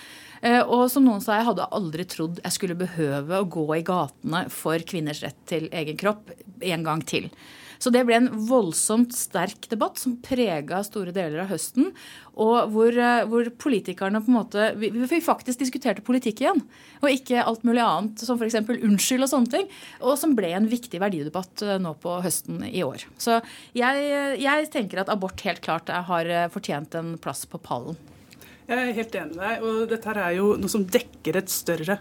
Eh, 0.41 0.59
og 0.59 0.87
som 0.91 1.05
noen 1.07 1.23
sa, 1.23 1.37
jeg 1.39 1.47
hadde 1.47 1.69
aldri 1.71 2.05
trodd 2.09 2.41
jeg 2.41 2.55
skulle 2.57 2.79
behøve 2.79 3.39
å 3.39 3.47
gå 3.47 3.65
i 3.77 3.85
gatene 3.87 4.45
for 4.51 4.83
kvinners 4.87 5.23
rett 5.23 5.39
til 5.49 5.69
egen 5.71 5.99
kropp 6.01 6.33
en 6.61 6.85
gang 6.87 7.05
til. 7.07 7.29
Så 7.81 7.89
det 7.93 8.03
ble 8.05 8.19
en 8.19 8.29
voldsomt 8.47 9.15
sterk 9.17 9.65
debatt 9.71 9.97
som 9.97 10.19
prega 10.21 10.83
store 10.85 11.13
deler 11.15 11.41
av 11.43 11.49
høsten. 11.49 11.89
Og 12.37 12.69
hvor, 12.73 12.93
eh, 12.93 13.23
hvor 13.29 13.49
politikerne 13.63 14.21
på 14.21 14.29
en 14.29 14.37
måte 14.37 14.67
vi, 14.77 14.91
vi, 14.93 15.21
faktisk 15.21 15.63
diskuterte 15.63 16.05
politikk 16.05 16.43
igjen. 16.43 16.61
Og 17.01 17.09
ikke 17.09 17.41
alt 17.41 17.65
mulig 17.67 17.81
annet, 17.83 18.21
som 18.21 18.37
f.eks. 18.37 18.59
unnskyld 18.77 19.25
og 19.25 19.33
sånne 19.33 19.53
ting. 19.55 19.67
Og 20.05 20.19
som 20.21 20.37
ble 20.37 20.53
en 20.53 20.69
viktig 20.69 21.01
verdidebatt 21.01 21.65
eh, 21.65 21.81
nå 21.81 21.95
på 22.01 22.19
høsten 22.21 22.61
i 22.69 22.85
år. 22.85 23.07
Så 23.17 23.41
jeg, 23.77 24.07
jeg 24.41 24.71
tenker 24.73 25.01
at 25.01 25.11
abort 25.11 25.41
helt 25.47 25.63
klart 25.65 25.89
har 25.89 26.29
fortjent 26.53 26.95
en 26.99 27.15
plass 27.21 27.47
på 27.49 27.59
pallen. 27.61 27.97
Jeg 28.69 28.77
er 28.77 28.95
helt 28.95 29.15
enig 29.19 29.35
med 29.35 29.41
deg. 29.43 29.63
og 29.65 29.79
Dette 29.91 30.13
er 30.15 30.35
jo 30.37 30.53
noe 30.61 30.71
som 30.71 30.85
dekker 30.87 31.41
et 31.41 31.51
større 31.51 31.97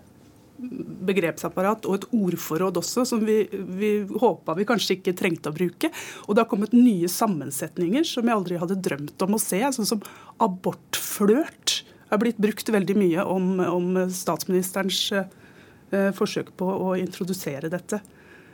begrepsapparat 1.11 1.87
og 1.89 1.97
et 1.97 2.07
ordforråd 2.17 2.81
også, 2.81 3.05
som 3.09 3.23
vi, 3.25 3.43
vi 3.51 3.93
håpa 4.21 4.55
vi 4.59 4.67
kanskje 4.69 4.99
ikke 4.99 5.17
trengte 5.19 5.53
å 5.53 5.57
bruke. 5.57 5.91
Og 6.27 6.37
det 6.37 6.45
har 6.45 6.51
kommet 6.51 6.77
nye 6.77 7.09
sammensetninger 7.11 8.07
som 8.07 8.29
jeg 8.29 8.37
aldri 8.37 8.61
hadde 8.61 8.79
drømt 8.83 9.27
om 9.27 9.37
å 9.37 9.43
se. 9.43 9.63
Sånn 9.77 9.89
som 9.89 10.05
abortflørt 10.43 11.81
er 12.11 12.23
blitt 12.23 12.41
brukt 12.43 12.73
veldig 12.75 12.97
mye 12.99 13.27
om, 13.31 13.53
om 13.65 13.91
statsministerens 14.13 15.03
eh, 15.17 16.11
forsøk 16.17 16.53
på 16.59 16.69
å 16.91 16.95
introdusere 16.99 17.71
dette 17.73 18.01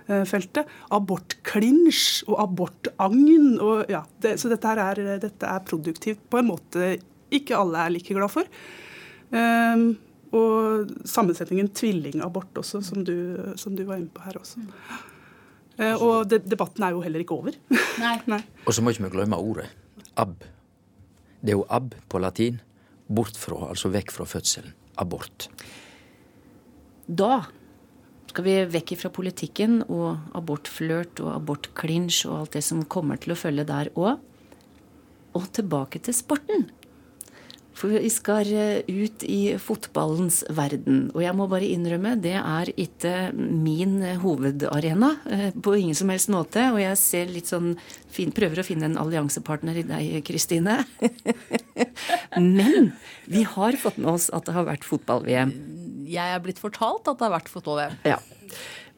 eh, 0.06 0.24
feltet. 0.28 0.68
Abortklinsj 0.94 2.26
og 2.30 2.40
abortagn. 2.44 3.54
Og, 3.58 3.86
ja, 3.92 4.04
det, 4.22 4.36
så 4.42 4.52
dette, 4.52 4.78
er, 4.86 5.04
dette 5.22 5.52
er 5.52 5.68
produktivt 5.68 6.26
på 6.30 6.42
en 6.42 6.50
måte 6.52 6.96
ikke 7.34 7.58
alle 7.58 7.86
er 7.86 7.96
like 7.96 8.14
glad 8.14 8.30
for. 8.30 8.58
Um, 9.34 9.96
og 10.34 10.92
sammensetningen 11.06 11.68
tvillingabort 11.76 12.58
også, 12.62 12.82
som 12.84 13.04
du, 13.06 13.14
som 13.60 13.76
du, 13.76 13.84
var 13.86 14.00
inne 14.00 14.12
på 14.12 14.24
her 14.26 14.38
også. 14.40 14.62
Uh, 15.76 15.94
og 15.94 16.30
de, 16.30 16.40
debatten 16.40 16.86
er 16.86 16.94
jo 16.96 17.02
heller 17.04 17.22
ikke 17.22 17.36
over. 17.36 17.56
Nei. 18.02 18.16
Nei. 18.30 18.40
Og 18.64 18.74
så 18.74 18.82
må 18.82 18.94
ikke 18.94 19.06
vi 19.06 19.16
glemme 19.18 19.38
ordet 19.38 19.68
ab. 20.16 20.38
Det 21.40 21.52
er 21.52 21.58
jo 21.60 21.66
ab 21.70 21.94
på 22.08 22.20
latin. 22.22 22.62
Bort 23.06 23.36
fra, 23.38 23.68
altså 23.70 23.92
vekk 23.92 24.10
fra 24.10 24.26
fødselen. 24.26 24.72
Abort. 24.98 25.46
Da 27.06 27.44
skal 28.32 28.44
vi 28.44 28.54
vekk 28.72 28.96
fra 28.98 29.10
politikken 29.14 29.78
og 29.86 30.32
abortflørt 30.36 31.20
og 31.22 31.30
abortklinsj 31.36 32.24
og 32.26 32.40
alt 32.40 32.56
det 32.56 32.64
som 32.66 32.82
kommer 32.90 33.20
til 33.20 33.36
å 33.36 33.38
følge 33.38 33.66
der 33.68 33.92
òg. 33.94 34.18
Og 35.36 35.46
tilbake 35.54 36.00
til 36.02 36.16
sporten. 36.16 36.66
For 37.76 37.92
vi 37.92 38.08
skal 38.12 38.48
eh, 38.56 38.88
ut 38.88 39.24
i 39.28 39.56
fotballens 39.60 40.40
verden. 40.56 41.10
Og 41.12 41.20
jeg 41.24 41.36
må 41.36 41.48
bare 41.50 41.68
innrømme, 41.68 42.14
det 42.24 42.38
er 42.38 42.70
ikke 42.72 43.28
min 43.36 43.98
hovedarena 44.22 45.12
eh, 45.28 45.50
på 45.52 45.76
ingen 45.76 45.98
som 45.98 46.12
helst 46.12 46.32
måte. 46.32 46.70
Og 46.72 46.80
jeg 46.80 46.96
ser 47.00 47.28
litt 47.32 47.52
sånn 47.52 47.74
fin, 48.12 48.32
prøver 48.34 48.62
å 48.62 48.66
finne 48.66 48.88
en 48.88 48.98
alliansepartner 49.02 49.82
i 49.82 49.84
deg, 49.90 50.16
Kristine. 50.26 50.78
Men 52.40 52.94
vi 53.28 53.44
har 53.44 53.76
fått 53.80 54.00
med 54.00 54.14
oss 54.14 54.30
at 54.32 54.48
det 54.48 54.56
har 54.56 54.68
vært 54.70 54.88
fotball-VM. 54.88 55.52
Jeg 56.08 56.32
er 56.32 56.42
blitt 56.44 56.62
fortalt 56.62 57.04
at 57.10 57.20
det 57.20 57.28
har 57.28 57.36
vært 57.36 57.52
fotball-VM. 57.52 58.00
Ja. 58.08 58.20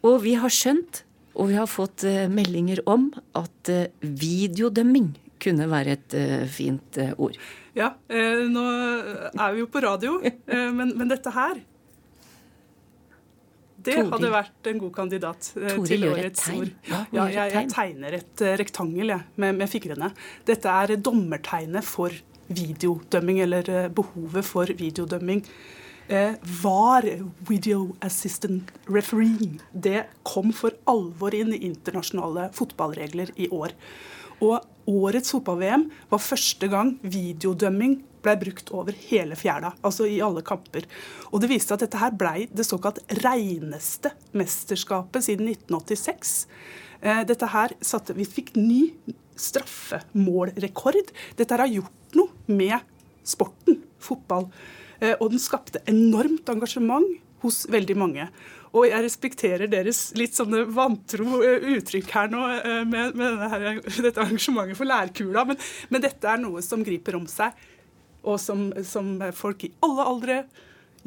Og 0.06 0.20
vi 0.22 0.38
har 0.38 0.54
skjønt, 0.54 1.02
og 1.34 1.50
vi 1.50 1.58
har 1.58 1.66
fått 1.70 2.04
meldinger 2.30 2.84
om, 2.86 3.08
at 3.38 3.70
videodømming 4.02 5.16
kunne 5.42 5.66
være 5.70 5.96
et 5.96 6.14
fint 6.50 6.98
ord. 7.16 7.34
Ja, 7.78 7.92
eh, 8.10 8.44
nå 8.50 8.64
er 9.30 9.54
vi 9.54 9.62
jo 9.62 9.68
på 9.70 9.82
radio, 9.84 10.18
eh, 10.24 10.70
men, 10.74 10.94
men, 10.98 11.08
dette 11.10 11.32
her 11.34 11.60
Det 13.78 13.94
Tori. 13.94 14.08
hadde 14.10 14.32
vært 14.34 14.70
en 14.72 14.82
god 14.82 14.94
kandidat 14.96 15.50
eh, 15.60 15.78
til 15.86 16.08
årets 16.10 16.48
ord. 16.56 16.72
Ja, 16.90 17.04
jeg, 17.30 17.54
jeg, 17.54 17.72
tegner 17.74 18.18
et 18.18 18.44
eh, 18.44 18.56
rektangel 18.60 19.14
jeg, 19.14 19.26
med, 19.36 19.60
med 19.62 19.70
fingrene. 19.70 20.12
Dette 20.48 20.78
er 20.82 20.96
dommertegnet 20.98 21.86
for 21.86 22.14
videodømming, 22.48 23.42
eller 23.46 23.70
eh, 23.70 23.90
behovet 23.94 24.46
for 24.48 24.78
videodømming 24.78 25.44
Eh, 26.08 26.32
VAR, 26.62 27.04
Video 27.48 27.96
Assistant 28.00 28.70
Refereeing, 28.88 29.60
det 29.72 30.06
kom 30.24 30.54
for 30.56 30.72
alvor 30.88 31.34
inn 31.36 31.50
i 31.52 31.58
internasjonale 31.66 32.46
fotballregler 32.56 33.34
i 33.36 33.50
år. 33.52 33.74
Og 34.44 34.62
årets 34.88 35.34
fotball-VM 35.34 35.88
var 36.10 36.22
første 36.22 36.68
gang 36.70 36.94
videodømming 37.02 37.98
ble 38.24 38.34
brukt 38.40 38.72
over 38.74 38.96
hele 39.08 39.36
fjæra, 39.38 39.72
altså 39.84 40.08
i 40.08 40.20
alle 40.24 40.42
kamper. 40.46 40.86
Og 41.30 41.42
det 41.42 41.50
viste 41.52 41.74
at 41.74 41.84
dette 41.84 42.00
her 42.00 42.14
ble 42.18 42.48
det 42.50 42.66
såkalt 42.66 43.00
reineste 43.22 44.12
mesterskapet 44.36 45.26
siden 45.28 45.50
1986. 45.52 46.34
Eh, 47.00 47.22
dette 47.28 47.52
her 47.52 47.74
satte, 47.80 48.16
Vi 48.16 48.26
fikk 48.26 48.56
ny 48.56 48.94
straffemålrekord. 49.38 51.12
Dette 51.38 51.54
her 51.54 51.64
har 51.66 51.70
gjort 51.70 52.18
noe 52.18 52.28
med 52.50 52.78
sporten, 53.22 53.82
fotball. 54.02 54.48
Eh, 55.00 55.14
og 55.20 55.30
den 55.30 55.42
skapte 55.42 55.82
enormt 55.86 56.48
engasjement 56.50 57.06
hos 57.44 57.66
veldig 57.70 57.96
mange. 57.96 58.28
Og 58.76 58.84
jeg 58.88 59.04
respekterer 59.04 59.70
deres 59.70 60.08
litt 60.18 60.36
sånne 60.36 60.64
vantro 60.74 61.40
eh, 61.44 61.66
uttrykk 61.76 62.12
her 62.14 62.30
nå 62.32 62.44
eh, 62.58 62.82
med, 62.88 63.16
med 63.18 63.44
her, 63.52 63.66
dette 64.06 64.22
arrangementet 64.22 64.78
for 64.78 64.88
lærkula, 64.88 65.44
men, 65.48 65.60
men, 65.88 66.04
dette 66.04 66.28
er 66.28 66.40
noe 66.42 66.62
som 66.64 66.84
griper 66.84 67.16
om 67.18 67.26
seg, 67.30 67.56
og 68.28 68.36
som, 68.42 68.68
som 68.84 69.14
folk 69.36 69.64
i 69.64 69.72
alle 69.86 70.08
aldre, 70.10 70.40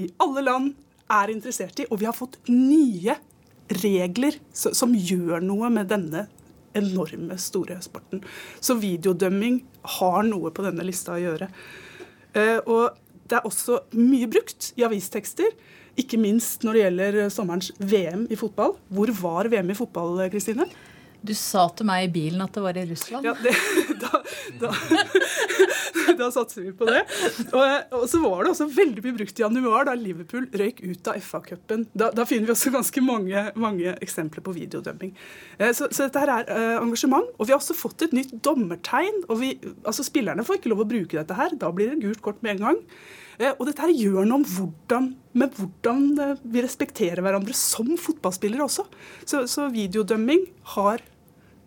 i 0.01 0.07
alle 0.23 0.45
land, 0.45 0.71
er 1.11 1.33
interessert 1.33 1.81
i. 1.83 1.89
Og 1.91 1.99
vi 2.01 2.07
har 2.07 2.15
fått 2.15 2.39
nye 2.47 3.17
regler 3.81 4.37
som 4.55 4.95
gjør 4.95 5.43
noe 5.43 5.69
med 5.73 5.91
denne 5.91 6.25
enorme 6.77 7.35
store 7.39 7.75
sporten. 7.83 8.23
Så 8.63 8.77
videodømming 8.79 9.59
har 9.99 10.23
noe 10.23 10.53
på 10.55 10.63
denne 10.63 10.87
lista 10.87 11.17
å 11.17 11.19
gjøre. 11.19 11.49
Og 12.63 12.95
det 13.27 13.37
er 13.41 13.47
også 13.47 13.81
mye 13.99 14.31
brukt 14.31 14.71
i 14.79 14.87
avistekster. 14.87 15.51
Ikke 16.01 16.19
minst 16.21 16.65
når 16.65 16.77
det 16.77 16.85
gjelder 16.85 17.19
sommerens 17.33 17.71
VM 17.79 18.25
i 18.31 18.39
fotball. 18.39 18.75
Hvor 18.89 19.13
var 19.21 19.51
VM 19.51 19.73
i 19.73 19.77
fotball, 19.77 20.25
Kristine? 20.33 20.69
Du 21.21 21.33
sa 21.37 21.67
til 21.77 21.85
meg 21.85 22.07
i 22.07 22.11
bilen 22.15 22.41
at 22.41 22.55
det 22.55 22.63
var 22.63 22.77
i 22.81 22.83
Russland. 22.89 23.27
Ja, 23.27 23.35
det, 23.37 23.53
da, 24.01 24.21
da, 24.57 24.71
da, 26.21 26.29
satser 26.33 26.65
vi 26.65 26.71
på 26.77 26.87
det. 26.89 27.03
Og, 27.51 27.93
og, 27.93 28.07
så 28.09 28.21
var 28.23 28.41
det 28.41 28.53
også 28.55 28.65
veldig 28.73 29.03
mye 29.05 29.17
brukt 29.19 29.37
i 29.37 29.45
januar, 29.45 29.85
da 29.85 29.93
Liverpool 29.97 30.49
røyk 30.57 30.81
ut 30.81 31.11
av 31.11 31.21
FA-cupen. 31.21 31.85
Da, 31.93 32.09
da, 32.17 32.25
finner 32.25 32.49
vi 32.49 32.55
også 32.55 32.73
ganske 32.73 33.05
mange, 33.05 33.45
mange 33.53 33.93
eksempler 34.01 34.45
på 34.45 34.55
videodømming. 34.57 35.13
Eh, 35.59 35.69
så, 35.77 35.91
så, 35.93 36.07
dette 36.07 36.25
her 36.25 36.33
er 36.41 36.79
engasjement. 36.79 37.29
Og 37.37 37.45
vi 37.45 37.53
har 37.53 37.61
også 37.61 37.77
fått 37.77 38.07
et 38.07 38.17
nytt 38.17 38.33
dommertegn. 38.41 39.27
og 39.29 39.43
vi, 39.43 39.53
altså 39.85 40.07
Spillerne 40.07 40.45
får 40.47 40.57
ikke 40.57 40.73
lov 40.73 40.87
å 40.87 40.89
bruke 40.89 41.21
dette 41.21 41.37
her. 41.37 41.53
Da 41.61 41.69
blir 41.75 41.93
det 41.93 42.01
gult 42.01 42.25
kort 42.25 42.41
med 42.41 42.57
en 42.57 42.65
gang. 42.65 42.85
Eh, 43.39 43.53
og 43.53 43.65
dette 43.69 43.85
her 43.85 43.93
gjør 43.93 44.25
noe 44.25 44.41
om 44.41 44.47
hvordan, 44.47 45.11
med 45.37 45.55
hvordan 45.57 46.03
vi 46.43 46.65
respekterer 46.65 47.23
hverandre 47.23 47.55
som 47.57 47.93
fotballspillere 47.99 48.65
også. 48.67 48.87
Så, 49.25 49.45
så 49.51 49.69
videodømming 49.73 50.45
har 50.75 51.03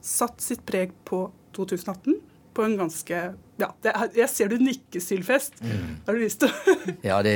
satt 0.04 0.42
sitt 0.44 0.64
preg 0.68 0.92
på 1.08 1.26
2018 1.56 2.20
på 2.54 2.62
en 2.62 2.76
ganske 2.78 3.20
ja, 3.58 3.68
er, 3.86 4.10
Jeg 4.14 4.28
ser 4.30 4.50
du 4.50 4.58
nikker, 4.62 5.02
Sylfest. 5.02 5.60
Mm. 5.62 5.96
Har 6.06 6.16
du 6.16 6.22
lyst 6.22 6.42
til 6.42 6.52
Ja, 7.08 7.20
det, 7.22 7.34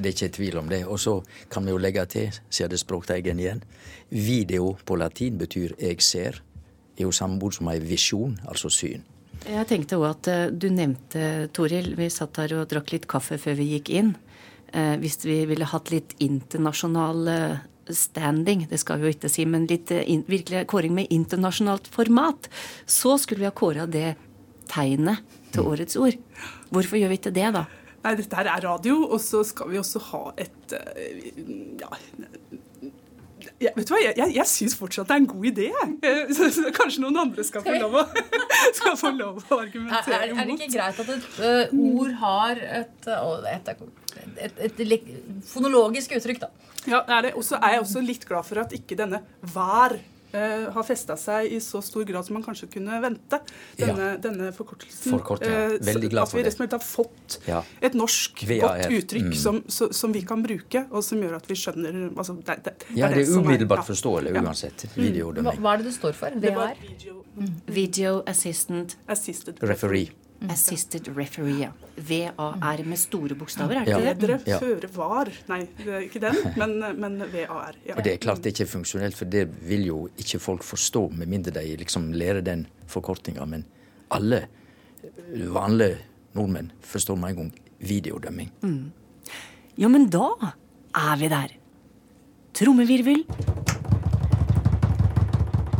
det, 0.00 0.06
er 0.06 0.12
ikke 0.12 0.32
tvil 0.36 0.58
om 0.60 0.68
det. 0.72 0.84
Og 0.86 1.00
så 1.00 1.18
kan 1.52 1.64
vi 1.64 1.74
jo 1.74 1.80
legge 1.80 2.04
til, 2.12 2.40
sier 2.52 2.70
det 2.70 2.80
språkteigen 2.80 3.40
igjen, 3.40 3.64
video 4.10 4.74
på 4.84 4.98
latin 5.00 5.38
betyr 5.40 5.76
'jeg 5.78 6.00
ser'. 6.00 6.42
er 6.98 7.02
jo 7.02 7.10
samme 7.10 7.42
ord 7.42 7.52
som 7.52 7.68
ei 7.68 7.78
visjon, 7.78 8.38
altså 8.48 8.68
syn. 8.68 9.02
Jeg 9.44 9.68
tenkte 9.68 9.98
òg 10.00 10.06
at 10.08 10.30
uh, 10.32 10.46
du 10.48 10.70
nevnte, 10.72 11.50
Toril, 11.52 11.92
vi 11.98 12.08
satt 12.12 12.40
her 12.40 12.56
og 12.56 12.68
drakk 12.70 12.94
litt 12.94 13.08
kaffe 13.10 13.36
før 13.40 13.58
vi 13.60 13.74
gikk 13.74 13.92
inn. 13.92 14.14
Uh, 14.72 14.96
hvis 15.02 15.20
vi 15.26 15.42
ville 15.50 15.68
hatt 15.68 15.92
litt 15.92 16.16
internasjonal 16.24 17.28
uh, 17.28 17.62
standing, 17.92 18.66
det 18.70 18.78
skal 18.80 19.00
vi 19.00 19.08
jo 19.08 19.14
ikke 19.14 19.30
si, 19.32 19.44
men 19.48 19.66
litt 19.70 19.92
eh, 19.92 20.08
virkelig 20.28 20.66
kåring 20.70 20.94
med 20.96 21.12
internasjonalt 21.12 21.88
format, 21.92 22.48
så 22.86 23.18
skulle 23.20 23.44
vi 23.44 23.48
ha 23.48 23.54
kåra 23.54 23.86
det 23.86 24.14
tegnet 24.70 25.24
til 25.52 25.68
årets 25.68 25.98
ord. 26.00 26.16
Hvorfor 26.72 27.00
gjør 27.00 27.12
vi 27.12 27.20
ikke 27.20 27.34
det, 27.34 27.50
da? 27.56 27.66
Nei, 28.04 28.14
dette 28.20 28.36
her 28.36 28.50
er 28.52 28.64
radio, 28.64 29.02
og 29.08 29.20
så 29.22 29.42
skal 29.46 29.70
vi 29.72 29.80
også 29.80 30.02
ha 30.10 30.22
et 30.40 30.76
eh, 30.76 31.30
ja, 31.80 31.90
jeg, 33.64 33.72
vet 33.76 33.88
du 33.88 33.94
hva, 33.94 34.00
jeg, 34.02 34.16
jeg, 34.20 34.34
jeg 34.38 34.50
syns 34.50 34.76
fortsatt 34.78 35.10
det 35.10 35.16
er 35.16 35.22
en 35.22 35.28
god 35.30 35.48
idé. 35.50 35.68
Så, 36.36 36.48
så, 36.56 36.64
kanskje 36.76 37.04
noen 37.04 37.20
andre 37.24 37.46
skal 37.46 37.64
få 37.64 37.76
lov 37.80 37.98
å, 38.00 38.04
skal 38.78 38.98
få 39.00 39.12
lov 39.16 39.42
å 39.42 39.60
argumentere 39.60 40.20
er, 40.20 40.34
er, 40.34 40.48
det 40.48 40.56
ikke 40.58 40.72
greit 40.76 41.02
at 41.04 41.12
et 41.16 41.28
uh, 41.40 41.74
ord 41.90 42.14
har 42.22 42.62
et, 42.82 43.10
et, 43.54 43.72
et, 44.68 44.80
et, 44.84 45.12
fonologisk 45.48 46.16
uttrykk, 46.18 46.44
da? 46.46 46.50
Ja, 46.84 47.00
det 47.06 47.14
er 47.16 47.28
det. 47.28 47.36
Og 47.38 47.46
så 47.46 47.58
er 47.60 47.78
jeg 47.78 47.84
også 47.86 48.02
litt 48.04 48.26
glad 48.28 48.46
for 48.46 48.60
at 48.64 48.74
ikke 48.76 48.98
denne 48.98 49.22
hver 49.54 49.96
Uh, 50.34 50.66
har 50.74 50.86
festa 50.86 51.14
seg 51.20 51.52
i 51.54 51.60
så 51.62 51.78
stor 51.84 52.02
grad 52.08 52.26
som 52.26 52.34
man 52.34 52.42
kanskje 52.42 52.66
kunne 52.72 52.98
vente. 53.02 53.38
Denne, 53.78 54.08
ja. 54.14 54.16
denne 54.22 54.50
forkortelsen. 54.56 55.14
Forkort, 55.14 55.44
ja. 55.46 55.68
Eh, 55.70 55.76
Veldig 55.84 56.10
glad 56.10 56.30
for 56.30 56.40
det. 56.40 56.50
At 56.50 56.58
vi 56.58 56.66
rett 56.66 56.74
har 56.74 56.82
fått 56.82 57.38
ja. 57.46 57.60
et 57.84 57.94
norsk 57.98 58.42
VAR. 58.50 58.64
godt 58.64 58.98
uttrykk 58.98 59.30
mm. 59.30 59.38
som, 59.38 59.62
så, 59.68 59.90
som, 59.94 60.14
vi 60.14 60.24
kan 60.26 60.42
bruke, 60.42 60.84
og 60.90 61.06
som 61.06 61.22
gjør 61.22 61.38
at 61.38 61.46
vi 61.50 61.58
skjønner 61.60 62.00
altså, 62.10 62.34
det, 62.40 62.58
det, 62.66 62.74
det, 62.82 62.98
Ja, 62.98 63.12
det 63.12 63.22
er 63.22 63.38
umiddelbart 63.38 63.86
forståelig 63.86 64.34
uansett. 64.40 64.88
Mm. 64.96 65.22
Hva, 65.38 65.54
hva, 65.54 65.76
er 65.76 65.84
det 65.84 65.90
det 65.92 65.96
står 66.00 66.18
for? 66.18 66.42
VR? 66.42 66.74
Video, 66.82 67.22
mm. 67.38 67.54
video 67.78 68.18
Assistant 68.30 68.98
Assisted 69.06 69.62
Referee. 69.62 70.10
Mm. 70.44 70.50
Assisted 70.52 71.08
referee. 71.16 71.70
VAR 71.96 72.82
med 72.84 72.98
store 73.00 73.36
bokstaver, 73.38 73.80
er 73.80 73.86
det 73.86 73.94
ikke 73.94 74.26
det? 74.28 74.38
Bedre 74.44 74.58
føre 74.60 74.90
var. 74.92 75.30
Nei, 75.48 75.60
er 75.86 76.02
ikke 76.04 76.20
den, 76.20 76.36
men, 76.60 76.74
men 77.00 77.16
VAR. 77.32 77.78
Ja. 77.86 77.96
Og 77.96 78.04
Det 78.04 78.12
er 78.12 78.20
klart 78.20 78.42
det 78.44 78.52
er 78.52 78.56
ikke 78.58 78.72
funksjonelt, 78.74 79.16
for 79.16 79.30
det 79.30 79.46
vil 79.64 79.86
jo 79.88 79.98
ikke 80.20 80.42
folk 80.42 80.66
forstå, 80.66 81.06
med 81.16 81.32
mindre 81.32 81.54
de 81.56 81.76
liksom 81.80 82.12
lærer 82.12 82.44
den 82.44 82.66
forkortinga. 82.90 83.46
Men 83.48 83.64
alle 84.12 84.44
vanlige 85.32 86.02
nordmenn 86.36 86.72
forstår 86.84 87.16
med 87.16 87.32
en 87.32 87.36
gang 87.42 87.52
videodømming. 87.80 88.52
Mm. 88.62 88.92
Ja, 89.80 89.88
men 89.88 90.08
da 90.12 90.28
er 90.94 91.20
vi 91.20 91.30
der. 91.32 91.54
Trommevirvel. 92.54 93.24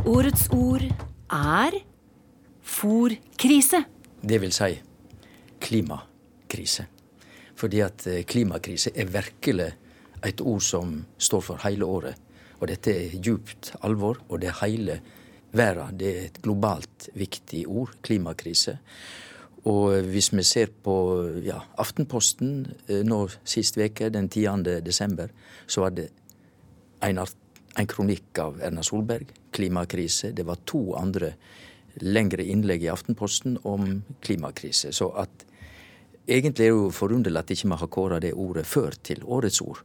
Årets 0.05 0.48
ord 0.53 0.85
er 1.31 1.77
fòrkrise. 2.64 3.85
Det 4.24 4.38
vil 4.40 4.52
si 4.56 4.70
klimakrise. 5.60 6.87
Fordi 7.56 7.80
at 7.84 8.06
eh, 8.08 8.22
klimakrise 8.24 8.90
er 8.96 9.10
virkelig 9.12 9.72
et 10.24 10.40
ord 10.40 10.62
som 10.64 10.94
står 11.18 11.42
for 11.44 11.60
hele 11.66 11.84
året. 11.84 12.16
Og 12.60 12.68
dette 12.70 12.94
er 12.94 13.18
djupt 13.20 13.74
alvor, 13.84 14.22
og 14.28 14.40
det 14.40 14.48
er 14.48 14.60
hele 14.62 14.98
verden. 15.52 15.98
Det 16.00 16.08
er 16.08 16.24
et 16.24 16.40
globalt 16.42 17.08
viktig 17.14 17.66
ord, 17.68 17.92
klimakrise. 18.02 18.78
Og 19.64 20.00
hvis 20.12 20.32
vi 20.32 20.42
ser 20.42 20.72
på 20.84 20.96
ja, 21.44 21.60
Aftenposten 21.80 22.66
eh, 22.88 23.04
nå 23.04 23.26
sist 23.44 23.76
uke, 23.76 24.08
den 24.08 24.28
10. 24.28 24.80
desember, 24.84 25.28
så 25.66 25.84
var 25.84 25.94
det 25.96 26.08
en, 27.04 27.20
en 27.20 27.92
kronikk 27.92 28.40
av 28.40 28.60
Erna 28.64 28.82
Solberg, 28.84 29.28
klimakrise. 29.52 30.32
Det 30.32 30.46
var 30.48 30.64
to 30.64 30.94
andre 30.96 31.34
lengre 32.02 32.44
innlegg 32.44 32.85
i 32.85 32.90
Aftenposten 32.92 33.59
om 33.62 34.02
klimakrise. 34.24 34.92
Så 34.92 35.11
at 35.20 35.44
egentlig 36.26 36.66
er 36.66 36.72
det 36.72 36.72
jo 36.72 36.90
forunderlig 36.94 37.42
at 37.42 37.52
ikke 37.54 37.70
vi 37.70 37.80
har 37.83 37.92
kåra 37.92 38.20
det 38.22 38.33
ordet 38.35 38.66
før 38.66 38.96
til 39.02 39.22
årets 39.24 39.61
ord. 39.62 39.83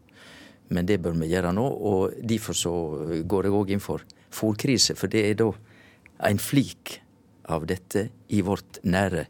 Men 0.69 0.86
det 0.86 1.00
bør 1.02 1.15
vi 1.17 1.32
gjøre 1.32 1.54
nå, 1.54 1.65
og 1.65 2.17
derfor 2.22 2.54
så 2.54 2.74
går 3.26 3.48
jeg 3.48 3.56
òg 3.58 3.72
inn 3.74 3.82
for 3.82 4.06
fòrkrise. 4.34 4.95
For 4.98 5.10
det 5.10 5.24
er 5.26 5.39
da 5.39 5.50
en 6.30 6.41
flik 6.41 7.00
av 7.50 7.65
dette 7.65 8.10
i 8.30 8.43
vårt 8.45 8.82
nære 8.86 9.26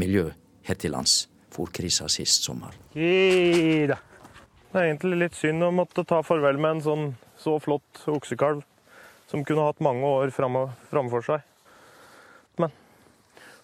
miljø 0.00 0.30
her 0.64 0.80
til 0.80 0.94
lands. 0.96 1.26
Fòrkrisa 1.52 2.08
sist 2.08 2.46
sommer. 2.46 2.72
Det 2.94 3.92
er 4.80 4.86
egentlig 4.86 5.18
litt 5.26 5.36
synd 5.36 5.66
å 5.66 5.72
måtte 5.74 6.06
ta 6.08 6.22
farvel 6.24 6.56
med 6.56 6.78
en 6.78 6.84
sånn 6.86 7.08
så 7.36 7.58
flott 7.60 8.06
oksekalv 8.08 8.62
som 9.28 9.44
kunne 9.44 9.66
hatt 9.66 9.82
mange 9.84 10.08
år 10.08 10.32
framfor 10.32 11.26
seg. 11.26 11.44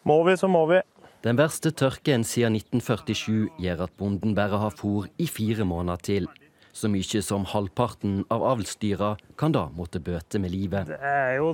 Må 0.09 0.23
vi, 0.25 0.37
så 0.41 0.49
må 0.49 0.63
vi. 0.71 0.79
Den 1.21 1.37
verste 1.37 1.69
tørken 1.77 2.23
siden 2.25 2.55
1947 2.57 3.51
gjør 3.61 3.83
at 3.85 3.97
bonden 4.01 4.33
bare 4.37 4.57
har 4.63 4.73
fôr 4.73 5.09
i 5.21 5.27
fire 5.29 5.67
måneder 5.69 6.01
til. 6.01 6.29
Så 6.73 6.89
mye 6.89 7.21
som 7.27 7.45
halvparten 7.51 8.23
av 8.33 8.45
avlsdyra 8.55 9.11
kan 9.37 9.53
da 9.53 9.67
måtte 9.75 10.01
bøte 10.01 10.41
med 10.41 10.55
livet. 10.55 10.89
Det 10.89 10.97
er 11.03 11.35
jo 11.37 11.51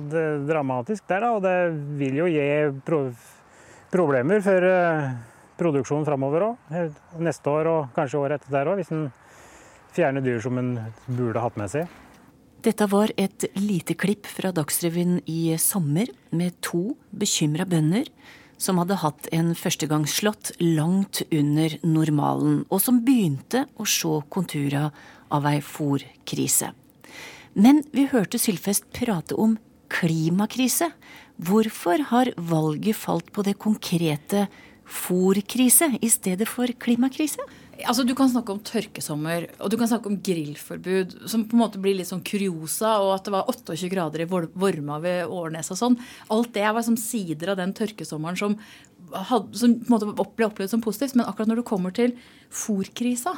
dramatisk 0.47 1.03
der, 1.09 1.25
da, 1.25 1.33
og 1.35 1.43
det 1.43 1.57
vil 1.99 2.21
jo 2.21 2.29
gi 2.31 2.45
pro 2.87 3.01
problemer 3.91 4.39
for 4.45 4.69
uh, 4.69 5.11
produksjonen 5.59 6.07
framover 6.07 6.47
òg. 6.47 6.71
Neste 7.25 7.51
år 7.51 7.71
og 7.73 7.91
kanskje 7.97 8.21
året 8.21 8.39
etter 8.39 8.55
der 8.55 8.71
òg, 8.71 8.79
hvis 8.79 8.93
en 8.95 9.09
fjerner 9.97 10.23
dyr 10.23 10.39
som 10.45 10.61
en 10.61 10.77
burde 11.09 11.43
hatt 11.43 11.59
med 11.59 11.75
seg. 11.75 11.91
Dette 12.63 12.87
var 12.89 13.11
et 13.19 13.49
lite 13.59 13.99
klipp 13.99 14.31
fra 14.31 14.55
Dagsrevyen 14.55 15.19
i 15.29 15.57
sommer 15.61 16.07
med 16.31 16.55
to 16.65 16.95
bekymra 17.11 17.67
bønder 17.69 18.07
som 18.57 18.79
hadde 18.79 18.99
hatt 19.01 19.27
en 19.35 19.53
førstegangsslått 19.57 20.53
langt 20.61 21.21
under 21.31 21.77
normalen, 21.83 22.63
og 22.69 22.81
som 22.83 23.01
begynte 23.05 23.65
å 23.75 23.87
se 23.87 24.21
kontura 24.31 24.89
av 25.33 25.47
ei 25.49 25.59
fòrkrise. 25.63 26.71
Men 27.55 27.83
vi 27.95 28.07
hørte 28.11 28.39
Sylfest 28.41 28.89
prate 28.95 29.35
om 29.39 29.57
klimakrise. 29.91 30.89
Hvorfor 31.39 32.03
har 32.11 32.31
valget 32.35 32.97
falt 32.99 33.31
på 33.31 33.43
det 33.47 33.57
konkrete 33.59 34.47
fòrkrise 34.85 35.93
i 36.01 36.09
stedet 36.11 36.47
for 36.49 36.67
klimakrise? 36.67 37.43
Altså, 37.83 38.05
Du 38.07 38.13
kan 38.15 38.29
snakke 38.31 38.53
om 38.53 38.61
tørkesommer 38.63 39.49
og 39.59 39.71
du 39.71 39.75
kan 39.77 39.89
snakke 39.89 40.07
om 40.07 40.19
grillforbud, 40.23 41.17
som 41.27 41.43
på 41.43 41.57
en 41.57 41.63
måte 41.65 41.81
blir 41.81 41.97
litt 41.97 42.07
sånn 42.07 42.23
kuriosa, 42.23 42.95
og 43.03 43.15
at 43.17 43.27
det 43.27 43.33
var 43.35 43.49
28 43.51 43.89
grader 43.91 44.23
i 44.23 44.29
Vorma 44.29 44.99
ved 45.03 45.25
Årnes 45.27 45.73
og 45.73 45.79
sånn. 45.81 45.97
Alt 46.31 46.53
det 46.55 46.67
var 46.67 46.85
som 46.87 46.95
sider 46.99 47.51
av 47.51 47.59
den 47.59 47.73
tørkesommeren 47.75 48.39
som, 48.39 48.55
hadde, 49.11 49.59
som 49.59 49.75
på 49.81 49.89
en 49.89 49.95
måte 49.97 50.13
ble 50.37 50.47
opplevd 50.47 50.71
som 50.71 50.85
positivt. 50.85 51.17
Men 51.19 51.27
akkurat 51.27 51.51
når 51.51 51.61
du 51.61 51.67
kommer 51.67 51.95
til 51.95 52.15
fòrkrisa, 52.53 53.35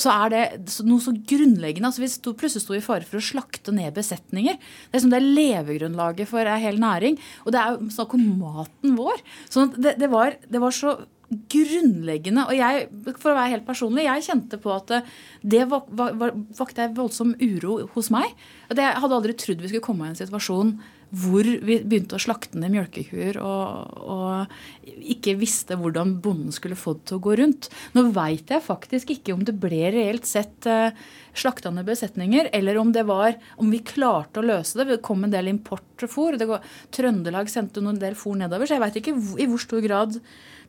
så 0.00 0.12
er 0.24 0.32
det 0.32 0.42
noe 0.88 1.02
så 1.04 1.12
grunnleggende. 1.12 1.88
altså 1.90 2.04
Vi 2.04 2.10
sto, 2.12 2.32
plutselig 2.36 2.64
sto 2.64 2.76
i 2.76 2.84
fare 2.84 3.06
for 3.08 3.20
å 3.20 3.24
slakte 3.24 3.74
ned 3.76 3.92
besetninger. 3.96 4.56
Det 4.88 4.96
er, 4.96 5.04
som 5.04 5.12
det 5.12 5.20
er 5.20 5.30
levegrunnlaget 5.38 6.30
for 6.30 6.48
ei 6.48 6.60
hel 6.62 6.80
næring. 6.80 7.18
Og 7.44 7.54
det 7.54 7.60
er 7.62 7.80
snakk 7.92 8.16
om 8.16 8.28
maten 8.40 8.96
vår. 8.98 9.24
sånn 9.52 9.70
at 9.70 9.80
det, 9.80 9.96
det, 10.00 10.10
var, 10.12 10.38
det 10.48 10.62
var 10.62 10.76
så 10.76 10.96
grunnleggende. 11.30 12.46
Og 12.50 12.56
jeg, 12.58 12.86
for 13.22 13.32
å 13.32 13.38
være 13.38 13.54
helt 13.54 13.66
personlig, 13.68 14.06
jeg 14.08 14.26
kjente 14.26 14.60
på 14.62 14.72
at 14.74 14.94
det 15.42 15.66
vakte 15.70 16.88
voldsom 16.96 17.36
uro 17.38 17.80
hos 17.94 18.10
meg. 18.14 18.32
At 18.70 18.80
jeg 18.82 19.02
hadde 19.02 19.20
aldri 19.20 19.36
trodd 19.38 19.62
vi 19.62 19.70
skulle 19.70 19.86
komme 19.86 20.08
i 20.08 20.14
en 20.14 20.18
situasjon 20.18 20.74
hvor 21.10 21.42
vi 21.42 21.80
begynte 21.82 22.14
å 22.14 22.22
slakte 22.22 22.58
ned 22.60 22.70
mjølkekuer 22.70 23.40
og, 23.42 23.96
og, 23.98 24.52
ikke 25.10 25.34
visste 25.40 25.74
hvordan 25.78 26.16
bonden 26.22 26.54
skulle 26.54 26.78
få 26.78 26.94
det 26.98 27.08
til 27.10 27.18
å 27.18 27.24
gå 27.24 27.34
rundt. 27.40 27.68
Nå 27.96 28.04
veit 28.14 28.52
jeg 28.52 28.62
faktisk 28.62 29.10
ikke 29.16 29.34
om 29.34 29.42
det 29.46 29.56
ble 29.58 29.90
reelt 29.94 30.28
sett 30.28 30.68
uh, 30.70 30.94
slakta 31.34 31.72
ned 31.74 31.88
besetninger, 31.88 32.50
eller 32.56 32.78
om 32.80 32.92
det 32.92 33.06
var 33.08 33.36
om 33.56 33.70
vi 33.72 33.82
klarte 33.86 34.42
å 34.42 34.46
løse 34.46 34.80
det. 34.80 34.88
Det 34.90 35.02
kom 35.06 35.24
en 35.24 35.34
del 35.34 35.50
importfôr. 35.52 36.38
Trøndelag 36.94 37.50
sendte 37.50 37.82
en 37.84 38.00
del 38.00 38.16
fôr 38.18 38.38
nedover, 38.40 38.66
så 38.66 38.78
jeg 38.78 38.84
veit 38.84 39.02
ikke 39.02 39.16
i 39.42 39.48
hvor 39.50 39.62
stor 39.62 39.84
grad 39.84 40.18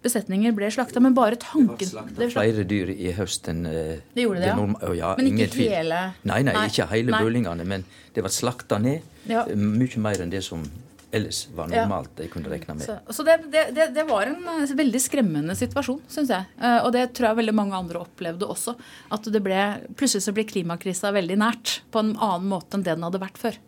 besetninger 0.01 0.53
ble 0.57 0.69
slakta. 0.73 1.01
Men 1.03 1.15
bare 1.17 1.39
tanken 1.41 1.77
Det 1.77 1.93
var 1.93 1.95
slakta 1.95 2.29
flere 2.33 2.65
dyr 2.67 2.93
i 2.93 3.13
høst 3.17 3.49
enn 3.51 3.65
eh, 3.69 3.97
det 4.15 4.25
gjorde 4.25 4.43
det, 4.43 4.53
ja. 4.53 4.93
ja 4.97 5.11
men 5.17 5.31
ikke 5.33 5.67
hele 5.69 6.01
Nei, 6.23 6.41
nei, 6.41 6.53
nei, 6.53 6.67
ikke 6.71 6.89
hele 6.93 7.17
bølingene. 7.17 7.67
Men 7.67 7.85
det 8.15 8.25
var 8.25 8.33
slakta 8.33 8.81
ned 8.81 9.29
ja. 9.29 9.45
Eh, 9.45 9.57
mye 9.57 10.01
mer 10.01 10.23
enn 10.23 10.33
det 10.33 10.43
som 10.45 10.65
ellers 11.11 11.43
var 11.55 11.71
normalt 11.71 12.21
jeg 12.23 12.31
kunne 12.33 12.51
regne 12.51 12.77
med. 12.77 12.85
Så, 12.85 12.97
så 13.17 13.25
det, 13.27 13.37
det, 13.51 13.87
det, 13.95 14.05
var 14.09 14.29
en 14.31 14.47
eh, 14.55 14.75
veldig 14.77 15.01
skremmende 15.03 15.55
situasjon, 15.59 16.01
syns 16.11 16.33
jeg. 16.33 16.47
Og 16.85 16.91
det 16.95 17.07
tror 17.17 17.31
jeg 17.31 17.41
veldig 17.41 17.57
mange 17.57 17.77
andre 17.77 18.03
opplevde 18.05 18.49
også. 18.49 18.75
At 19.13 19.27
det 19.33 19.43
ble, 19.43 19.61
plutselig 19.99 20.25
så 20.27 20.35
ble 20.35 20.47
klimakrisa 20.47 21.13
veldig 21.15 21.39
nært 21.41 21.79
på 21.91 22.03
en 22.03 22.15
annen 22.15 22.49
måte 22.51 22.77
enn 22.77 22.85
det 22.87 22.95
den 22.95 23.07
hadde 23.07 23.21
vært 23.21 23.39
før. 23.41 23.59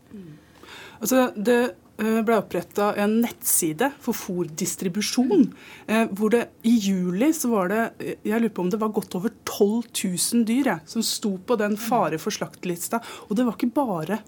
Altså, 1.03 1.27
det 1.35 1.59
Eh, 2.01 2.21
ble 2.25 2.39
oppretta 2.41 2.87
en 2.97 3.19
nettside 3.21 3.91
for 4.01 4.17
fòrdistribusjon. 4.17 5.43
Eh, 5.85 6.07
hvor 6.17 6.31
det 6.33 6.47
i 6.65 6.73
juli 6.81 7.29
så 7.37 7.51
var 7.51 7.69
det 7.69 7.83
jeg 8.25 8.41
lurer 8.41 8.53
på 8.53 8.63
om 8.65 8.71
det 8.73 8.79
var 8.81 8.95
godt 8.95 9.13
over 9.19 9.29
12 9.45 9.91
000 9.93 10.45
dyr 10.49 10.71
jeg, 10.71 10.85
som 10.89 11.05
sto 11.05 11.35
på 11.37 11.57
den 11.61 11.77
fare 11.77 12.17
for 12.17 12.33
slakt-lista. 12.33 13.01
Og 13.29 13.37
det 13.37 13.45
var 13.45 13.59
ikke 13.59 13.75
bare 13.77 14.23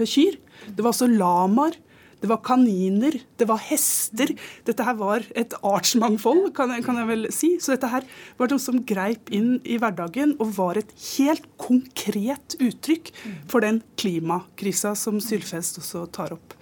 kyr. 0.00 0.38
Det 0.72 0.80
var 0.80 0.94
også 0.94 1.10
lamaer, 1.12 1.76
det 2.22 2.30
var 2.30 2.40
kaniner, 2.44 3.18
det 3.36 3.46
var 3.48 3.60
hester. 3.68 4.32
Dette 4.64 4.84
her 4.86 4.96
var 4.98 5.24
et 5.36 5.52
artsmangfold, 5.60 6.48
kan 6.56 6.72
jeg, 6.72 6.84
kan 6.86 6.96
jeg, 7.00 7.08
vel 7.10 7.28
si. 7.34 7.50
Så 7.60 7.74
dette 7.74 7.90
her 7.92 8.06
var 8.38 8.52
noe 8.52 8.62
som 8.62 8.80
greip 8.88 9.32
inn 9.36 9.58
i 9.68 9.76
hverdagen 9.80 10.36
og 10.40 10.54
var 10.56 10.80
et 10.80 10.92
helt 11.12 11.44
konkret 11.60 12.56
uttrykk 12.56 13.12
for 13.50 13.64
den 13.64 13.82
klimakrisa 14.00 14.94
som 14.98 15.20
Sylfest 15.22 15.82
også 15.82 16.06
tar 16.16 16.32
opp. 16.36 16.56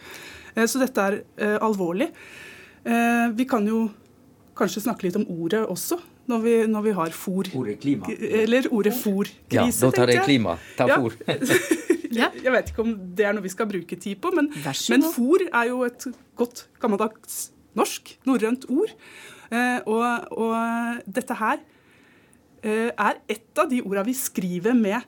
Eh, 0.54 0.66
så 0.66 0.82
dette 0.82 1.06
er 1.06 1.20
uh, 1.22 1.58
alvorlig. 1.68 2.10
Uh, 2.84 3.30
vi 3.38 3.46
kan 3.48 3.64
jo 3.68 3.86
kanskje 4.58 4.84
snakke 4.88 5.06
litt 5.06 5.22
om 5.22 5.28
ordet 5.30 5.62
også. 5.64 6.00
Når 6.24 6.40
vi, 6.40 6.52
når 6.72 6.84
vi 6.86 6.92
har 6.96 7.10
fôr. 7.12 7.50
Ordet 7.52 7.74
klima. 7.82 8.08
Eller 8.16 8.64
ordet 8.72 8.94
fôrkrise. 8.96 9.52
Ja, 9.52 9.66
da 9.68 9.90
tar 9.92 10.08
jeg 10.08 10.24
klima. 10.24 10.56
Ta 10.78 10.88
fôr. 10.96 11.18
Ja. 11.28 11.36
Jeg 12.44 12.52
vet 12.54 12.70
ikke 12.70 12.84
om 12.84 12.94
det 13.16 13.26
er 13.28 13.36
noe 13.36 13.44
vi 13.44 13.52
skal 13.52 13.68
bruke 13.70 13.98
tid 14.00 14.20
på, 14.22 14.32
men, 14.36 14.50
men 14.92 15.06
fôr 15.14 15.46
er 15.48 15.70
jo 15.70 15.82
et 15.86 16.08
godt 16.38 16.66
gammeldags 16.82 17.48
norsk, 17.78 18.14
norrønt 18.28 18.68
ord. 18.72 18.92
Eh, 19.54 19.80
og, 19.90 20.30
og, 20.40 21.02
dette 21.10 21.36
her 21.38 21.58
eh, 22.64 22.90
er 22.90 23.18
et 23.30 23.60
av 23.60 23.68
de 23.70 23.82
orda 23.84 24.04
vi 24.06 24.14
skriver 24.16 24.76
med 24.78 25.02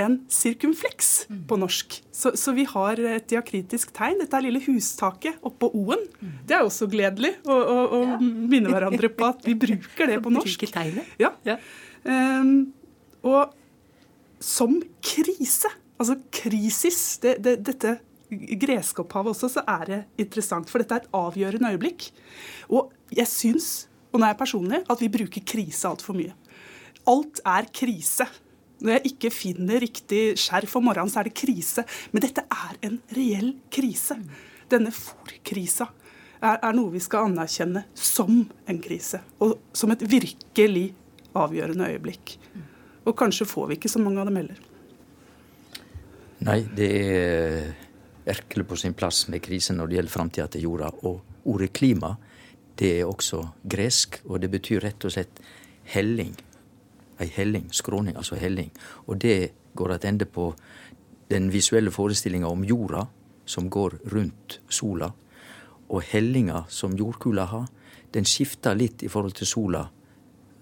en 0.00 0.16
sirkumfleks 0.32 1.10
mm. 1.28 1.40
på 1.50 1.58
norsk. 1.60 1.98
Så, 2.14 2.32
så, 2.40 2.54
vi 2.56 2.64
har 2.68 3.00
et 3.12 3.26
diakritisk 3.28 3.92
tegn. 3.96 4.22
Dette 4.22 4.38
er 4.38 4.46
lille 4.46 4.62
hustaket 4.64 5.42
oppå 5.44 5.68
O-en. 5.76 6.06
Mm. 6.22 6.38
Det 6.48 6.56
er 6.56 6.64
også 6.64 6.88
gledelig 6.90 7.34
å, 7.44 7.56
å, 7.58 7.76
å 7.84 8.00
ja. 8.14 8.20
minne 8.22 8.72
hverandre 8.72 9.12
på 9.12 9.28
at 9.28 9.44
vi 9.46 9.56
bruker 9.66 10.08
det 10.08 10.18
på 10.24 10.32
norsk. 10.32 10.64
Ja. 11.20 11.34
ja. 11.46 11.58
Um, 12.08 12.72
og 13.22 13.52
som 14.42 14.80
krise 15.04 15.70
Altså 16.02 16.16
krisis, 16.34 17.00
det, 17.22 17.36
det, 17.44 17.60
dette 17.62 17.96
greske 18.58 19.04
opphavet 19.04 19.36
også, 19.36 19.50
så 19.58 19.62
er 19.70 19.82
det 19.86 19.98
interessant. 20.24 20.70
For 20.70 20.82
dette 20.82 20.96
er 20.96 21.04
et 21.04 21.12
avgjørende 21.14 21.70
øyeblikk. 21.76 22.08
Og 22.74 22.90
jeg 23.14 23.28
syns, 23.30 23.68
og 24.10 24.18
nå 24.18 24.26
er 24.26 24.32
jeg 24.32 24.40
personlig, 24.40 24.80
at 24.90 25.02
vi 25.02 25.10
bruker 25.12 25.44
krise 25.46 25.86
altfor 25.86 26.16
mye. 26.18 26.34
Alt 27.12 27.42
er 27.46 27.68
krise. 27.74 28.26
Når 28.82 28.96
jeg 28.96 29.12
ikke 29.12 29.30
finner 29.30 29.82
riktig 29.82 30.22
skjerf 30.42 30.74
om 30.78 30.88
morgenen, 30.88 31.12
så 31.12 31.20
er 31.22 31.30
det 31.30 31.36
krise. 31.38 31.84
Men 32.10 32.24
dette 32.24 32.42
er 32.50 32.80
en 32.88 32.98
reell 33.14 33.52
krise. 33.72 34.18
Denne 34.72 34.90
fòrkrisa 34.96 35.86
er, 36.42 36.58
er 36.58 36.74
noe 36.74 36.90
vi 36.96 37.04
skal 37.04 37.28
anerkjenne 37.30 37.84
som 37.94 38.42
en 38.42 38.82
krise. 38.82 39.22
Og 39.44 39.54
som 39.76 39.94
et 39.94 40.02
virkelig 40.02 40.88
avgjørende 41.38 41.94
øyeblikk. 41.94 42.36
Og 43.06 43.14
kanskje 43.18 43.46
får 43.46 43.70
vi 43.70 43.78
ikke 43.78 43.92
så 43.92 44.02
mange 44.02 44.22
av 44.22 44.30
dem 44.30 44.42
heller. 44.42 44.71
Nei, 46.42 46.64
det 46.74 46.86
er 46.90 47.68
virkelig 48.26 48.64
på 48.66 48.76
sin 48.80 48.96
plass 48.98 49.28
med 49.30 49.38
krisen 49.44 49.76
når 49.78 49.86
det 49.86 49.96
gjelder 49.96 50.10
framtida 50.10 50.46
til 50.50 50.64
jorda. 50.66 50.88
Og 51.06 51.46
ordet 51.46 51.70
klima, 51.72 52.16
det 52.78 52.90
er 52.98 53.06
også 53.06 53.44
gresk, 53.62 54.18
og 54.26 54.40
det 54.42 54.50
betyr 54.50 54.82
rett 54.82 55.06
og 55.06 55.14
slett 55.14 55.38
helling. 55.94 56.34
Ei 57.22 57.30
helling. 57.36 57.68
Skråning, 57.70 58.16
altså 58.18 58.40
helling. 58.40 58.72
Og 59.06 59.20
det 59.22 59.52
går 59.78 59.96
tilbake 60.02 60.32
på 60.34 60.48
den 61.30 61.48
visuelle 61.52 61.94
forestillinga 61.94 62.50
om 62.50 62.64
jorda 62.66 63.06
som 63.46 63.70
går 63.70 64.00
rundt 64.10 64.60
sola. 64.68 65.12
Og 65.94 66.02
hellinga 66.10 66.64
som 66.68 66.96
jordkula 66.98 67.46
har, 67.54 67.68
den 68.10 68.26
skifter 68.26 68.74
litt 68.74 69.02
i 69.02 69.08
forhold 69.08 69.38
til 69.38 69.46
sola 69.46 69.86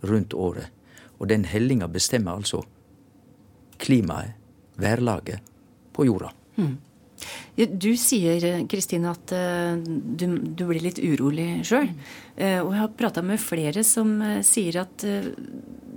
rundt 0.04 0.34
året. 0.34 0.68
Og 1.18 1.28
den 1.28 1.44
hellinga 1.44 1.88
bestemmer 1.88 2.36
altså 2.36 2.60
klimaet, 3.78 4.36
værlaget, 4.76 5.40
på 6.00 6.08
jorda. 6.08 6.32
Mm. 6.56 6.78
Du 7.60 7.90
sier 8.00 8.44
Kristine, 8.70 9.12
at 9.12 9.32
uh, 9.36 9.76
du, 9.76 10.24
du, 10.40 10.64
blir 10.64 10.80
litt 10.80 11.00
urolig 11.02 11.60
sjøl. 11.68 11.90
Mm. 11.90 12.00
Uh, 12.38 12.60
og 12.62 12.70
jeg 12.72 12.80
har 12.80 12.94
prata 12.96 13.24
med 13.26 13.42
flere 13.42 13.84
som 13.84 14.14
uh, 14.24 14.38
sier 14.46 14.80
at 14.80 15.04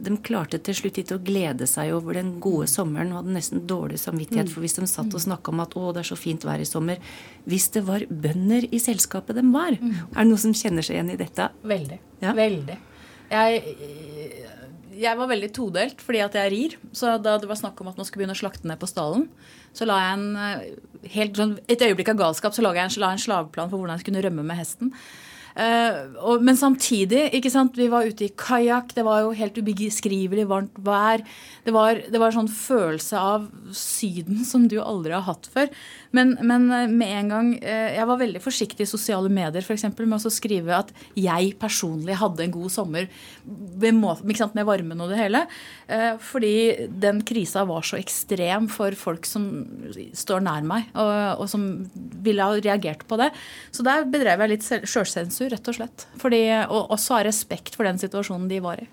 de 0.03 0.17
klarte 0.19 0.59
til 0.59 0.75
slutt 0.75 0.97
ikke 0.99 1.15
å 1.15 1.23
glede 1.23 1.67
seg 1.69 1.93
over 1.95 2.17
den 2.19 2.33
gode 2.43 2.67
sommeren 2.67 3.13
og 3.13 3.21
hadde 3.21 3.35
nesten 3.37 3.63
dårlig 3.69 4.01
samvittighet. 4.01 4.49
Mm. 4.49 4.51
For 4.51 4.65
hvis 4.65 4.75
de 4.75 4.87
satt 4.89 5.13
og 5.13 5.21
mm. 5.21 5.25
snakka 5.29 5.53
om 5.53 5.63
at 5.63 5.77
å, 5.79 5.85
det 5.95 6.03
er 6.03 6.09
så 6.11 6.19
fint 6.19 6.43
vær 6.43 6.59
i 6.59 6.67
sommer 6.67 6.99
Hvis 7.47 7.69
det 7.77 7.85
var 7.87 8.03
bønder 8.09 8.67
i 8.67 8.81
selskapet 8.83 9.39
de 9.39 9.45
var, 9.53 9.77
mm. 9.79 9.93
er 10.09 10.19
det 10.19 10.27
noen 10.27 10.43
som 10.43 10.57
kjenner 10.57 10.83
seg 10.83 10.99
igjen 10.99 11.13
i 11.15 11.21
dette? 11.21 11.47
Veldig. 11.71 12.01
Ja? 12.25 12.35
Veldig. 12.35 12.79
Jeg 13.31 13.63
jeg 14.99 15.19
var 15.19 15.29
veldig 15.31 15.49
todelt 15.55 16.01
fordi 16.03 16.21
at 16.25 16.37
jeg 16.37 16.53
rir. 16.53 16.77
Så 16.95 17.15
da 17.23 17.35
det 17.41 17.49
var 17.49 17.59
snakk 17.59 17.79
om 17.81 17.91
at 17.91 17.99
man 17.99 18.07
skulle 18.07 18.23
begynne 18.23 18.37
å 18.37 18.41
slakte 18.41 18.69
ned 18.69 18.79
på 18.81 18.89
stallen, 18.89 19.27
så 19.73 19.87
la 19.89 19.99
jeg 20.01 20.17
en 20.17 20.25
eh, 20.37 20.65
helt 21.15 21.39
sånn, 21.39 21.57
et 21.67 21.81
øyeblikk 21.81 22.13
av 22.13 22.19
galskap 22.21 22.55
så 22.55 22.65
la 22.65 22.73
jeg 22.77 22.91
en, 22.91 22.97
la 23.01 23.13
en 23.15 23.23
slagplan 23.23 23.71
for 23.71 23.81
hvordan 23.81 23.97
jeg 23.97 24.05
skulle 24.05 24.25
rømme 24.25 24.45
med 24.45 24.59
hesten. 24.59 24.93
Og, 25.53 26.41
men 26.41 26.57
samtidig, 26.57 27.27
ikke 27.37 27.51
sant, 27.53 27.77
vi 27.77 27.89
var 27.91 28.07
ute 28.09 28.25
i 28.25 28.33
kajakk, 28.37 28.95
det 28.97 29.03
var 29.05 29.21
jo 29.21 29.33
helt 29.37 29.57
ubeskrivelig 29.59 30.47
varmt 30.49 30.79
vær. 30.81 31.21
Det 31.63 31.73
var, 31.75 31.99
det 32.09 32.21
var 32.21 32.33
sånn 32.35 32.49
følelse 32.49 33.19
av 33.19 33.45
Syden 33.77 34.41
som 34.51 34.67
du 34.69 34.79
aldri 34.81 35.13
har 35.15 35.25
hatt 35.27 35.49
før. 35.53 35.69
Men, 36.13 36.35
men 36.45 36.67
eh, 36.73 36.89
med 36.91 37.09
en 37.09 37.31
gang 37.31 37.47
uh, 37.57 37.89
Jeg 37.95 38.05
var 38.05 38.19
veldig 38.21 38.41
forsiktig 38.43 38.85
i 38.85 38.89
sosiale 38.89 39.31
medier 39.33 39.65
for 39.65 39.75
eksempel, 39.75 40.05
med 40.09 40.21
å 40.21 40.33
skrive 40.33 40.75
at 40.75 40.91
jeg 41.17 41.53
personlig 41.61 42.17
hadde 42.19 42.45
en 42.45 42.53
god 42.53 42.73
sommer 42.73 43.07
sant, 44.37 44.55
med 44.57 44.65
varmen 44.67 45.01
og 45.03 45.11
det 45.11 45.19
hele. 45.19 45.43
Fordi 46.23 46.87
den 47.01 47.21
krisa 47.27 47.63
var 47.67 47.85
så 47.85 47.97
ekstrem 47.99 48.67
for 48.71 48.95
folk 48.97 49.27
som 49.27 49.45
står 50.15 50.43
nær 50.45 50.65
meg, 50.67 50.87
og, 50.95 51.43
og 51.43 51.49
som 51.51 51.65
ville 52.23 52.45
ha 52.45 52.57
reagert 52.57 53.05
på 53.09 53.17
det. 53.19 53.29
Så 53.73 53.85
der 53.85 54.07
bedrev 54.09 54.43
jeg 54.43 54.53
litt 54.53 54.89
sjølsensur 54.89 55.42
gåsehud, 55.43 55.51
rett 55.51 55.67
og 55.67 55.77
slett. 55.77 56.07
Fordi, 56.21 56.43
og 56.69 56.91
også 56.93 57.17
ha 57.17 57.23
respekt 57.27 57.75
for 57.75 57.87
den 57.87 57.99
situasjonen 57.99 58.49
de 58.49 58.61
var 58.63 58.81
i. 58.81 58.87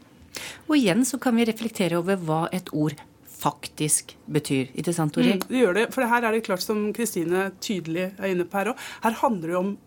Og 0.69 0.77
igjen 0.77 1.05
så 1.05 1.19
kan 1.19 1.37
vi 1.37 1.47
reflektere 1.49 1.99
over 1.99 2.17
hva 2.17 2.49
et 2.53 2.71
ord 2.73 2.95
faktisk 3.41 4.17
betyr. 4.27 4.71
Ikke 4.77 4.93
sant, 4.93 5.15
Toril? 5.15 5.39
Mm, 5.39 5.47
det 5.49 5.61
gjør 5.63 5.75
det. 5.75 5.87
For 5.95 6.07
her 6.07 6.25
er 6.25 6.33
det 6.33 6.45
klart, 6.45 6.63
som 6.63 6.93
Kristine 6.93 7.51
tydelig 7.61 8.11
er 8.19 8.33
inne 8.33 8.45
på 8.45 8.61
her 8.61 8.73
òg, 8.73 8.83
her 9.03 9.17
handler 9.23 9.49
det 9.49 9.57
om 9.61 9.79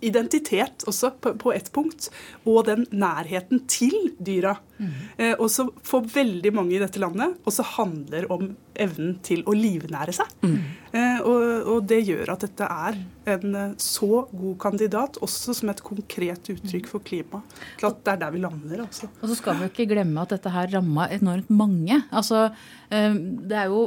identitet 0.00 0.84
også, 0.88 1.10
på, 1.20 1.34
på 1.40 1.52
ett 1.52 1.70
punkt. 1.72 2.08
Og 2.48 2.64
den 2.68 2.86
nærheten 2.92 3.64
til 3.68 4.12
dyra. 4.20 4.54
Mm. 4.78 4.92
Eh, 5.20 5.34
også 5.36 5.68
for 5.84 6.06
veldig 6.08 6.52
mange 6.56 6.76
i 6.76 6.80
dette 6.80 7.00
landet 7.02 7.36
også 7.48 7.66
handler 7.76 8.28
om 8.32 8.50
evnen 8.80 9.18
til 9.24 9.44
å 9.44 9.56
livnære 9.56 10.14
seg. 10.16 10.32
Mm. 10.44 10.56
Eh, 10.96 11.09
og, 11.26 11.68
og, 11.68 11.78
det 11.90 12.00
gjør 12.08 12.32
at 12.34 12.44
dette 12.44 12.66
er 12.66 12.98
en 13.34 13.56
eh, 13.58 13.76
så 13.80 14.24
god 14.30 14.56
kandidat, 14.62 15.18
også 15.24 15.54
som 15.56 15.72
et 15.72 15.82
konkret 15.84 16.50
uttrykk 16.52 16.90
for 16.90 17.04
klima. 17.06 17.42
Klart 17.80 18.02
det 18.06 18.14
er 18.14 18.20
der 18.24 18.34
vi 18.34 18.42
lander, 18.42 18.84
altså. 18.86 19.10
Og 19.20 19.30
så 19.30 19.38
skal 19.38 19.58
vi 19.58 19.66
jo 19.66 19.72
ikke 19.72 19.88
glemme 19.92 20.24
at 20.24 20.34
dette 20.34 20.52
her 20.54 20.70
ramma 20.76 21.08
enormt 21.14 21.50
mange. 21.54 22.02
Altså, 22.10 22.48
eh, 22.90 23.16
det 23.50 23.58
er 23.62 23.72
jo 23.72 23.82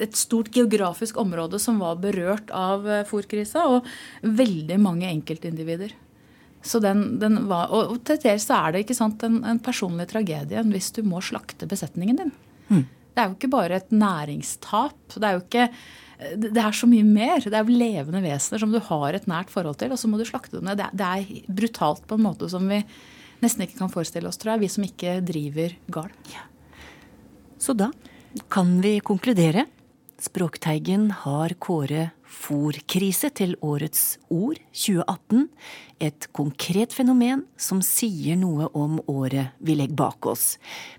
et 0.00 0.16
stort 0.16 0.52
geografisk 0.54 1.18
område 1.20 1.60
som 1.62 1.80
var 1.82 1.98
berørt 2.02 2.52
av 2.56 2.86
eh, 2.88 3.02
fòrkrisa, 3.08 3.66
og 3.68 3.90
veldig 4.22 4.78
mange 4.80 5.10
enkeltindivider. 5.10 5.96
Så 6.62 6.80
den, 6.84 7.18
den 7.20 7.46
var, 7.48 7.70
og, 7.72 7.94
og 7.94 8.00
til 8.04 8.18
dels 8.20 8.46
er 8.52 8.74
det 8.74 8.84
ikke 8.84 8.96
sant, 8.96 9.22
en, 9.24 9.40
en, 9.48 9.60
personlig 9.64 10.10
tragedie 10.10 10.64
hvis 10.68 10.90
du 10.96 11.02
må 11.08 11.22
slakte 11.24 11.68
besetningen 11.68 12.20
din. 12.20 12.32
Mm. 12.68 12.82
Det 13.20 13.26
er 13.26 13.32
jo 13.34 13.36
ikke 13.36 13.52
bare 13.52 13.76
et 13.76 13.90
næringstap. 13.92 14.96
Det 15.12 15.26
er 15.28 15.34
jo 15.36 15.42
ikke 15.44 15.66
det 16.40 16.60
er 16.60 16.76
så 16.76 16.88
mye 16.88 17.04
mer. 17.04 17.40
Det 17.44 17.52
er 17.52 17.64
jo 17.64 17.76
levende 17.80 18.22
vesener 18.24 18.60
som 18.60 18.72
du 18.72 18.78
har 18.90 19.16
et 19.16 19.26
nært 19.28 19.52
forhold 19.52 19.76
til, 19.80 19.92
og 19.92 20.00
så 20.00 20.08
må 20.08 20.20
du 20.20 20.24
slakte 20.28 20.56
dem 20.56 20.68
ned. 20.68 20.80
Det, 20.80 21.04
er 21.04 21.52
brutalt 21.52 22.06
på 22.08 22.16
en 22.16 22.24
måte 22.24 22.48
som 22.52 22.64
vi 22.68 22.80
nesten 23.40 23.64
ikke 23.64 23.78
kan 23.78 23.92
forestille 23.92 24.28
oss, 24.28 24.40
tror 24.40 24.54
jeg, 24.54 24.62
vi 24.64 24.72
som 24.72 24.84
ikke 24.84 25.18
driver 25.24 25.76
gard. 25.92 26.16
Ja. 26.32 26.44
Så 27.60 27.76
da 27.76 27.90
kan 28.52 28.78
vi 28.84 28.98
konkludere 29.04 29.66
Språkteigen 30.20 31.06
har 31.22 31.54
kåret 31.64 32.12
fòrkrise 32.28 33.30
til 33.32 33.54
årets 33.64 34.18
ord 34.28 34.58
2018. 34.76 35.46
Et 36.04 36.26
konkret 36.36 36.92
fenomen 36.92 37.46
som 37.56 37.80
sier 37.80 38.36
noe 38.36 38.68
om 38.76 38.98
året 39.08 39.56
vi 39.64 39.78
legger 39.78 39.96
bak 39.96 40.28
oss. 40.28 40.58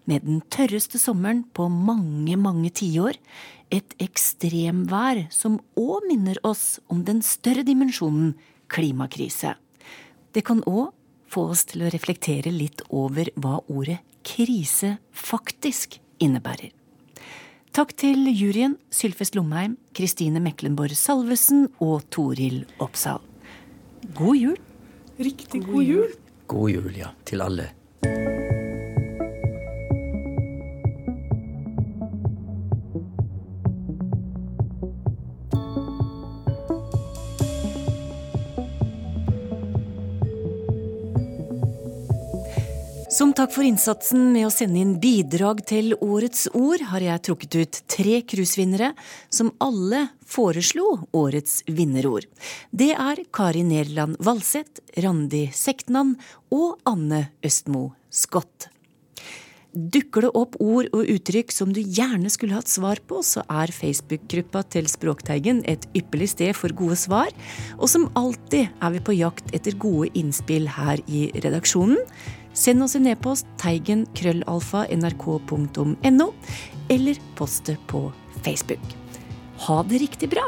Med 0.09 0.25
den 0.25 0.41
tørreste 0.49 0.97
sommeren 0.97 1.43
på 1.53 1.69
mange, 1.69 2.33
mange 2.33 2.73
tiår. 2.73 3.21
Et 3.69 3.93
ekstremvær 4.01 5.27
som 5.29 5.61
òg 5.77 6.09
minner 6.09 6.41
oss 6.41 6.79
om 6.89 7.05
den 7.05 7.21
større 7.21 7.61
dimensjonen 7.67 8.33
klimakrise. 8.73 9.53
Det 10.33 10.41
kan 10.49 10.65
òg 10.65 10.89
få 11.29 11.51
oss 11.53 11.67
til 11.69 11.85
å 11.85 11.93
reflektere 11.93 12.49
litt 12.49 12.81
over 12.89 13.29
hva 13.37 13.59
ordet 13.69 14.01
krise 14.25 14.95
faktisk 15.13 16.01
innebærer. 16.17 16.80
Takk 17.71 17.93
til 17.95 18.25
juryen 18.35 18.73
Sylfest 18.91 19.37
Lomheim, 19.37 19.77
Kristine 19.95 20.41
Meklenborg 20.43 20.91
Salvesen 20.99 21.69
og 21.79 22.01
Toril 22.11 22.65
Oppsal. 22.83 23.23
God 24.11 24.35
jul. 24.35 24.57
Riktig 25.15 25.63
god 25.69 25.87
jul. 25.87 26.09
God 26.51 26.67
jul, 26.73 26.91
ja. 26.99 27.13
Til 27.23 27.45
alle. 27.47 27.69
Som 43.11 43.33
takk 43.35 43.51
for 43.51 43.67
innsatsen 43.67 44.29
med 44.31 44.45
å 44.47 44.51
sende 44.55 44.79
inn 44.79 44.93
bidrag 45.03 45.65
til 45.67 45.91
Årets 45.99 46.45
ord, 46.55 46.79
har 46.93 47.03
jeg 47.03 47.23
trukket 47.27 47.57
ut 47.59 47.79
tre 47.91 48.21
cruisevinnere 48.23 48.93
som 49.27 49.49
alle 49.59 50.05
foreslo 50.23 50.93
årets 51.11 51.59
vinnerord. 51.67 52.29
Det 52.71 52.93
er 52.95 53.25
Kari 53.35 53.65
Nerland 53.67 54.15
Valseth, 54.23 54.79
Randi 55.03 55.49
Sektnan 55.51 56.15
og 56.55 56.79
Anne 56.87 57.25
Østmo 57.43 57.89
Scott. 58.07 58.71
Dukker 59.71 60.25
det 60.25 60.33
opp 60.35 60.57
ord 60.63 60.87
og 60.95 61.07
uttrykk 61.11 61.51
som 61.55 61.69
du 61.75 61.79
gjerne 61.79 62.31
skulle 62.31 62.57
hatt 62.57 62.71
svar 62.71 62.99
på, 63.07 63.19
så 63.23 63.43
er 63.47 63.71
Facebook-gruppa 63.75 64.65
til 64.71 64.87
Språkteigen 64.91 65.61
et 65.67 65.83
ypperlig 65.95 66.31
sted 66.33 66.55
for 66.55 66.75
gode 66.75 66.97
svar. 66.99 67.31
Og 67.79 67.87
som 67.91 68.09
alltid 68.19 68.67
er 68.67 68.95
vi 68.95 69.03
på 69.03 69.15
jakt 69.19 69.51
etter 69.55 69.75
gode 69.79 70.11
innspill 70.19 70.67
her 70.79 70.99
i 71.07 71.29
redaksjonen. 71.39 71.99
Send 72.53 72.83
oss 72.83 72.97
en 72.99 73.07
e-post 73.07 73.47
teigen 73.61 74.03
krøllalfa 74.17 74.83
nrk.no, 74.91 76.27
eller 76.91 77.21
post 77.39 77.69
det 77.69 77.77
på 77.87 78.09
Facebook. 78.43 78.83
Ha 79.67 79.83
det 79.87 80.01
riktig 80.03 80.29
bra! 80.33 80.47